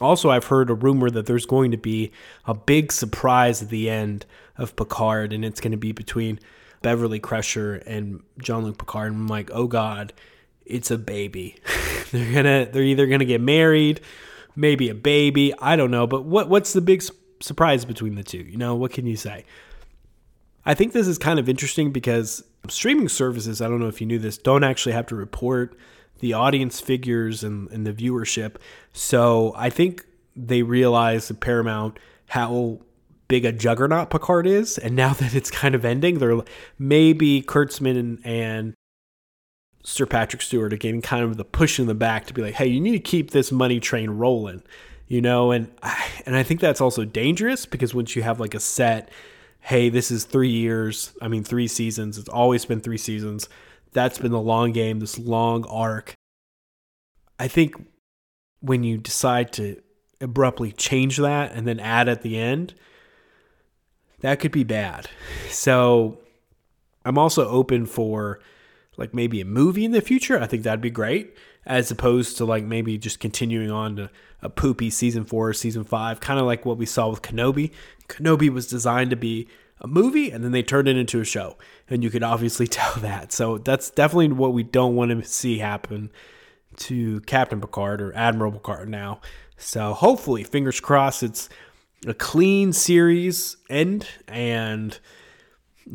Also, 0.00 0.28
I've 0.30 0.46
heard 0.46 0.68
a 0.68 0.74
rumor 0.74 1.08
that 1.10 1.26
there's 1.26 1.46
going 1.46 1.70
to 1.70 1.76
be 1.76 2.10
a 2.44 2.54
big 2.54 2.92
surprise 2.92 3.62
at 3.62 3.70
the 3.70 3.88
end 3.88 4.26
of 4.58 4.76
Picard, 4.76 5.32
and 5.32 5.44
it's 5.44 5.60
going 5.60 5.72
to 5.72 5.78
be 5.78 5.92
between 5.92 6.38
Beverly 6.86 7.18
Crusher 7.18 7.82
and 7.84 8.22
Jean-Luc 8.38 8.78
Picard. 8.78 9.10
And 9.10 9.22
I'm 9.22 9.26
like, 9.26 9.50
oh 9.52 9.66
God, 9.66 10.12
it's 10.64 10.92
a 10.92 10.96
baby. 10.96 11.56
they're 12.12 12.32
gonna 12.32 12.68
they're 12.70 12.84
either 12.84 13.08
gonna 13.08 13.24
get 13.24 13.40
married, 13.40 14.00
maybe 14.54 14.88
a 14.88 14.94
baby. 14.94 15.52
I 15.58 15.74
don't 15.74 15.90
know. 15.90 16.06
But 16.06 16.26
what 16.26 16.48
what's 16.48 16.72
the 16.72 16.80
big 16.80 17.02
surprise 17.40 17.84
between 17.84 18.14
the 18.14 18.22
two? 18.22 18.38
You 18.38 18.56
know, 18.56 18.76
what 18.76 18.92
can 18.92 19.04
you 19.04 19.16
say? 19.16 19.44
I 20.64 20.74
think 20.74 20.92
this 20.92 21.08
is 21.08 21.18
kind 21.18 21.40
of 21.40 21.48
interesting 21.48 21.90
because 21.90 22.44
streaming 22.68 23.08
services, 23.08 23.60
I 23.60 23.66
don't 23.66 23.80
know 23.80 23.88
if 23.88 24.00
you 24.00 24.06
knew 24.06 24.20
this, 24.20 24.38
don't 24.38 24.62
actually 24.62 24.92
have 24.92 25.06
to 25.06 25.16
report 25.16 25.76
the 26.20 26.34
audience 26.34 26.80
figures 26.80 27.42
and, 27.42 27.68
and 27.72 27.84
the 27.84 27.92
viewership. 27.92 28.58
So 28.92 29.54
I 29.56 29.70
think 29.70 30.06
they 30.36 30.62
realize 30.62 31.32
at 31.32 31.40
Paramount 31.40 31.98
how 32.28 32.78
big 33.28 33.44
a 33.44 33.52
juggernaut 33.52 34.10
Picard 34.10 34.46
is, 34.46 34.78
and 34.78 34.94
now 34.94 35.12
that 35.14 35.34
it's 35.34 35.50
kind 35.50 35.74
of 35.74 35.84
ending, 35.84 36.18
they're 36.18 36.40
maybe 36.78 37.42
Kurtzman 37.42 37.98
and, 37.98 38.20
and 38.24 38.74
Sir 39.84 40.04
Patrick 40.04 40.42
Stewart 40.42 40.72
are 40.72 40.76
getting 40.76 41.00
kind 41.00 41.24
of 41.24 41.36
the 41.36 41.44
push 41.44 41.78
in 41.78 41.86
the 41.86 41.94
back 41.94 42.26
to 42.26 42.34
be 42.34 42.42
like, 42.42 42.54
hey, 42.54 42.66
you 42.66 42.80
need 42.80 42.92
to 42.92 42.98
keep 42.98 43.30
this 43.30 43.52
money 43.52 43.78
train 43.78 44.10
rolling, 44.10 44.62
you 45.06 45.20
know, 45.20 45.52
and 45.52 45.70
and 46.26 46.34
I 46.34 46.42
think 46.42 46.60
that's 46.60 46.80
also 46.80 47.04
dangerous 47.04 47.66
because 47.66 47.94
once 47.94 48.16
you 48.16 48.22
have 48.22 48.40
like 48.40 48.54
a 48.54 48.60
set, 48.60 49.10
hey, 49.60 49.88
this 49.88 50.10
is 50.10 50.24
three 50.24 50.50
years, 50.50 51.12
I 51.22 51.28
mean 51.28 51.44
three 51.44 51.68
seasons, 51.68 52.18
it's 52.18 52.28
always 52.28 52.64
been 52.64 52.80
three 52.80 52.98
seasons. 52.98 53.48
That's 53.92 54.18
been 54.18 54.32
the 54.32 54.40
long 54.40 54.72
game, 54.72 54.98
this 54.98 55.18
long 55.18 55.64
arc. 55.66 56.14
I 57.38 57.48
think 57.48 57.74
when 58.60 58.82
you 58.82 58.98
decide 58.98 59.52
to 59.52 59.80
abruptly 60.20 60.72
change 60.72 61.18
that 61.18 61.52
and 61.52 61.66
then 61.66 61.78
add 61.78 62.08
at 62.08 62.22
the 62.22 62.38
end, 62.38 62.74
that 64.26 64.40
could 64.40 64.50
be 64.50 64.64
bad. 64.64 65.08
So 65.50 66.18
I'm 67.04 67.16
also 67.16 67.48
open 67.48 67.86
for 67.86 68.40
like 68.96 69.14
maybe 69.14 69.40
a 69.40 69.44
movie 69.44 69.84
in 69.84 69.92
the 69.92 70.00
future. 70.00 70.40
I 70.40 70.46
think 70.46 70.64
that'd 70.64 70.80
be 70.80 70.90
great, 70.90 71.36
as 71.64 71.92
opposed 71.92 72.36
to 72.38 72.44
like 72.44 72.64
maybe 72.64 72.98
just 72.98 73.20
continuing 73.20 73.70
on 73.70 73.94
to 73.94 74.10
a 74.42 74.50
poopy 74.50 74.90
season 74.90 75.24
four 75.24 75.50
or 75.50 75.52
season 75.52 75.84
five, 75.84 76.18
kind 76.18 76.40
of 76.40 76.46
like 76.46 76.66
what 76.66 76.76
we 76.76 76.86
saw 76.86 77.08
with 77.08 77.22
Kenobi. 77.22 77.70
Kenobi 78.08 78.48
was 78.48 78.66
designed 78.66 79.10
to 79.10 79.16
be 79.16 79.46
a 79.80 79.86
movie 79.86 80.32
and 80.32 80.42
then 80.42 80.50
they 80.50 80.62
turned 80.62 80.88
it 80.88 80.96
into 80.96 81.20
a 81.20 81.24
show. 81.24 81.56
And 81.88 82.02
you 82.02 82.10
could 82.10 82.24
obviously 82.24 82.66
tell 82.66 82.94
that. 82.96 83.30
So 83.30 83.58
that's 83.58 83.90
definitely 83.90 84.32
what 84.32 84.52
we 84.52 84.64
don't 84.64 84.96
want 84.96 85.12
to 85.12 85.22
see 85.22 85.58
happen 85.58 86.10
to 86.78 87.20
Captain 87.20 87.60
Picard 87.60 88.02
or 88.02 88.12
Admiral 88.16 88.50
Picard 88.50 88.88
now. 88.88 89.20
So 89.56 89.94
hopefully, 89.94 90.42
fingers 90.42 90.80
crossed, 90.80 91.22
it's 91.22 91.48
a 92.04 92.14
clean 92.14 92.72
series 92.72 93.56
end 93.70 94.06
and 94.28 94.98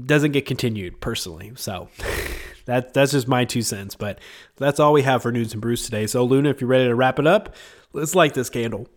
doesn't 0.06 0.32
get 0.32 0.46
continued 0.46 1.02
personally. 1.02 1.52
So 1.56 1.90
that 2.66 2.94
that's 2.94 3.12
just 3.12 3.28
my 3.28 3.46
two 3.46 3.62
cents. 3.62 3.96
But 3.96 4.20
that's 4.58 4.80
all 4.80 4.94
we 4.94 5.04
have 5.04 5.22
for 5.22 5.32
news 5.32 5.54
and 5.54 5.62
brews 5.62 5.84
today. 5.84 6.08
So 6.08 6.24
Luna, 6.24 6.50
if 6.50 6.62
you're 6.62 6.70
ready 6.70 6.86
to 6.86 6.96
wrap 6.96 7.20
it 7.20 7.28
up, 7.28 7.56
let's 7.94 8.16
light 8.16 8.34
this 8.34 8.50
candle. 8.50 8.88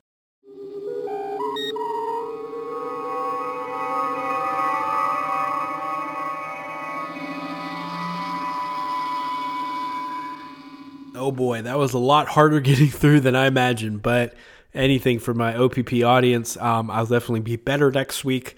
Oh 11.17 11.31
boy, 11.31 11.63
that 11.63 11.79
was 11.79 11.95
a 11.95 11.99
lot 11.99 12.29
harder 12.29 12.61
getting 12.61 12.89
through 12.89 13.21
than 13.21 13.35
I 13.35 13.47
imagined, 13.47 14.03
but 14.03 14.35
anything 14.75 15.19
for 15.19 15.35
my 15.35 15.57
OPP 15.57 16.03
audience. 16.05 16.57
Um, 16.57 16.91
I'll 16.91 17.07
definitely 17.07 17.41
be 17.41 17.57
better 17.57 17.91
next 17.91 18.25
week, 18.25 18.57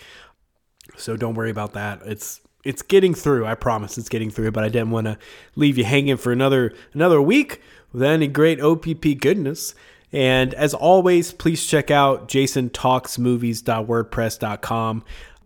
so 0.97 1.17
don't 1.17 1.35
worry 1.35 1.51
about 1.51 1.73
that. 1.75 2.03
It's 2.05 2.41
it's 2.65 2.83
getting 2.83 3.15
through. 3.15 3.47
I 3.47 3.55
promise 3.55 3.97
it's 3.97 4.09
getting 4.09 4.31
through. 4.31 4.51
But 4.53 4.65
I 4.65 4.69
didn't 4.69 4.91
want 4.91 5.07
to 5.07 5.19
leave 5.55 5.79
you 5.79 5.85
hanging 5.85 6.17
for 6.17 6.33
another 6.33 6.75
another 6.93 7.23
week 7.23 7.63
with 7.93 8.03
any 8.03 8.27
great 8.27 8.61
OPP 8.61 9.21
goodness. 9.21 9.75
And 10.13 10.55
as 10.55 10.75
always, 10.75 11.33
please 11.33 11.67
check 11.67 11.91
out 11.91 12.29
jasontalksmovies.wordpress.com. 12.29 15.05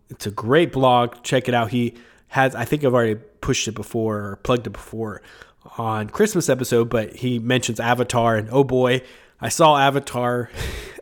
It's 0.09 0.27
a 0.27 0.31
great 0.31 0.71
blog. 0.71 1.23
Check 1.23 1.47
it 1.47 1.53
out. 1.53 1.71
He 1.71 1.95
has, 2.27 2.55
I 2.55 2.65
think 2.65 2.83
I've 2.83 2.93
already 2.93 3.15
pushed 3.41 3.67
it 3.67 3.73
before 3.73 4.17
or 4.17 4.35
plugged 4.37 4.67
it 4.67 4.71
before 4.71 5.21
on 5.77 6.09
Christmas 6.09 6.49
episode, 6.49 6.89
but 6.89 7.17
he 7.17 7.39
mentions 7.39 7.79
Avatar, 7.79 8.35
and 8.35 8.49
oh 8.51 8.63
boy, 8.63 9.01
I 9.41 9.49
saw 9.49 9.77
Avatar. 9.77 10.49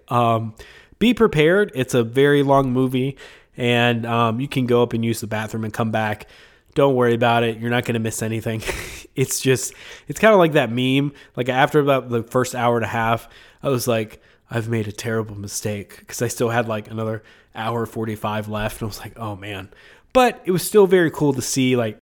um, 0.08 0.56
be 0.97 1.13
prepared. 1.13 1.71
It's 1.75 1.93
a 1.93 2.04
very 2.04 2.43
long 2.43 2.71
movie, 2.71 3.17
and 3.58 4.06
um, 4.06 4.39
you 4.39 4.47
can 4.47 4.65
go 4.65 4.82
up 4.82 4.93
and 4.93 5.04
use 5.04 5.21
the 5.21 5.28
bathroom 5.28 5.63
and 5.63 5.73
come 5.73 5.91
back. 5.91 6.28
Don't 6.75 6.95
worry 6.95 7.13
about 7.13 7.43
it. 7.43 7.58
You're 7.58 7.69
not 7.69 7.86
going 7.86 7.95
to 7.95 7.99
miss 7.99 8.21
anything. 8.21 8.62
it's 9.15 9.39
just, 9.39 9.73
it's 10.08 10.19
kind 10.19 10.34
of 10.34 10.39
like 10.39 10.54
that 10.54 10.71
meme. 10.71 11.13
Like 11.36 11.49
after 11.49 11.80
about 11.80 12.10
the 12.10 12.23
first 12.23 12.56
hour 12.56 12.75
and 12.75 12.86
a 12.86 12.89
half, 12.89 13.28
I 13.62 13.69
was 13.69 13.88
like, 13.88 14.21
I've 14.52 14.69
made 14.69 14.88
a 14.88 14.91
terrible 14.91 15.36
mistake 15.36 15.99
because 15.99 16.21
I 16.21 16.28
still 16.28 16.49
had 16.49 16.67
like 16.67 16.89
another 16.89 17.23
hour 17.56 17.86
45 17.86 18.47
left. 18.49 18.82
And 18.82 18.88
I 18.88 18.88
was 18.88 18.99
like, 18.99 19.17
oh 19.17 19.36
man. 19.36 19.69
But 20.13 20.41
it 20.45 20.52
was 20.52 20.65
still 20.65 20.88
very 20.88 21.12
cool 21.12 21.34
to 21.34 21.41
see 21.41 21.75
like 21.75 21.97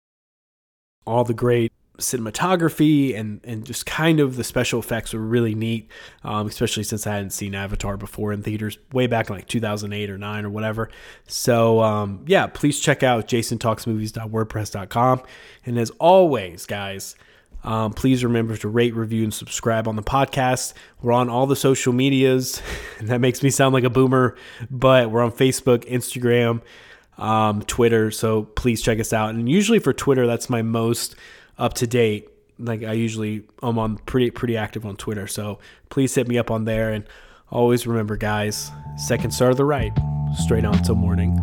all 1.06 1.24
the 1.24 1.34
great 1.34 1.72
cinematography 2.02 3.18
and 3.18 3.40
and 3.44 3.64
just 3.64 3.86
kind 3.86 4.20
of 4.20 4.36
the 4.36 4.44
special 4.44 4.78
effects 4.80 5.14
were 5.14 5.20
really 5.20 5.54
neat, 5.54 5.88
um, 6.24 6.46
especially 6.46 6.84
since 6.84 7.06
I 7.06 7.14
hadn't 7.14 7.30
seen 7.30 7.54
Avatar 7.54 7.96
before 7.96 8.32
in 8.32 8.42
theaters 8.42 8.78
way 8.92 9.06
back 9.06 9.30
in 9.30 9.36
like 9.36 9.48
2008 9.48 10.10
or 10.10 10.18
9 10.18 10.44
or 10.44 10.50
whatever. 10.50 10.90
So 11.26 11.80
um, 11.80 12.24
yeah, 12.26 12.46
please 12.46 12.80
check 12.80 13.02
out 13.02 13.28
jasontalksmovies.wordpress.com. 13.28 15.22
And 15.64 15.78
as 15.78 15.90
always, 15.98 16.66
guys, 16.66 17.16
um, 17.64 17.92
please 17.92 18.24
remember 18.24 18.56
to 18.56 18.68
rate, 18.68 18.94
review, 18.94 19.22
and 19.22 19.32
subscribe 19.32 19.86
on 19.86 19.96
the 19.96 20.02
podcast. 20.02 20.74
We're 21.00 21.12
on 21.12 21.28
all 21.28 21.46
the 21.46 21.56
social 21.56 21.92
medias, 21.92 22.60
and 22.98 23.08
that 23.08 23.20
makes 23.20 23.42
me 23.42 23.50
sound 23.50 23.72
like 23.72 23.84
a 23.84 23.90
boomer, 23.90 24.36
but 24.70 25.10
we're 25.10 25.22
on 25.22 25.32
Facebook, 25.32 25.88
Instagram, 25.88 26.62
um, 27.18 27.62
Twitter. 27.62 28.10
So 28.10 28.44
please 28.44 28.82
check 28.82 28.98
us 28.98 29.12
out. 29.12 29.30
And 29.30 29.48
usually 29.48 29.78
for 29.78 29.92
Twitter, 29.92 30.26
that's 30.26 30.50
my 30.50 30.62
most 30.62 31.14
up 31.58 31.74
to 31.74 31.86
date. 31.86 32.28
Like 32.58 32.82
I 32.84 32.92
usually 32.92 33.44
I'm 33.62 33.78
on 33.78 33.98
pretty 33.98 34.30
pretty 34.30 34.56
active 34.56 34.86
on 34.86 34.96
Twitter. 34.96 35.26
So 35.26 35.58
please 35.90 36.14
hit 36.14 36.28
me 36.28 36.38
up 36.38 36.50
on 36.50 36.64
there. 36.64 36.92
And 36.92 37.04
always 37.50 37.86
remember, 37.86 38.16
guys, 38.16 38.70
second 38.96 39.32
star 39.32 39.50
to 39.50 39.54
the 39.54 39.64
right, 39.64 39.92
straight 40.36 40.64
on 40.64 40.82
till 40.82 40.94
morning. 40.94 41.42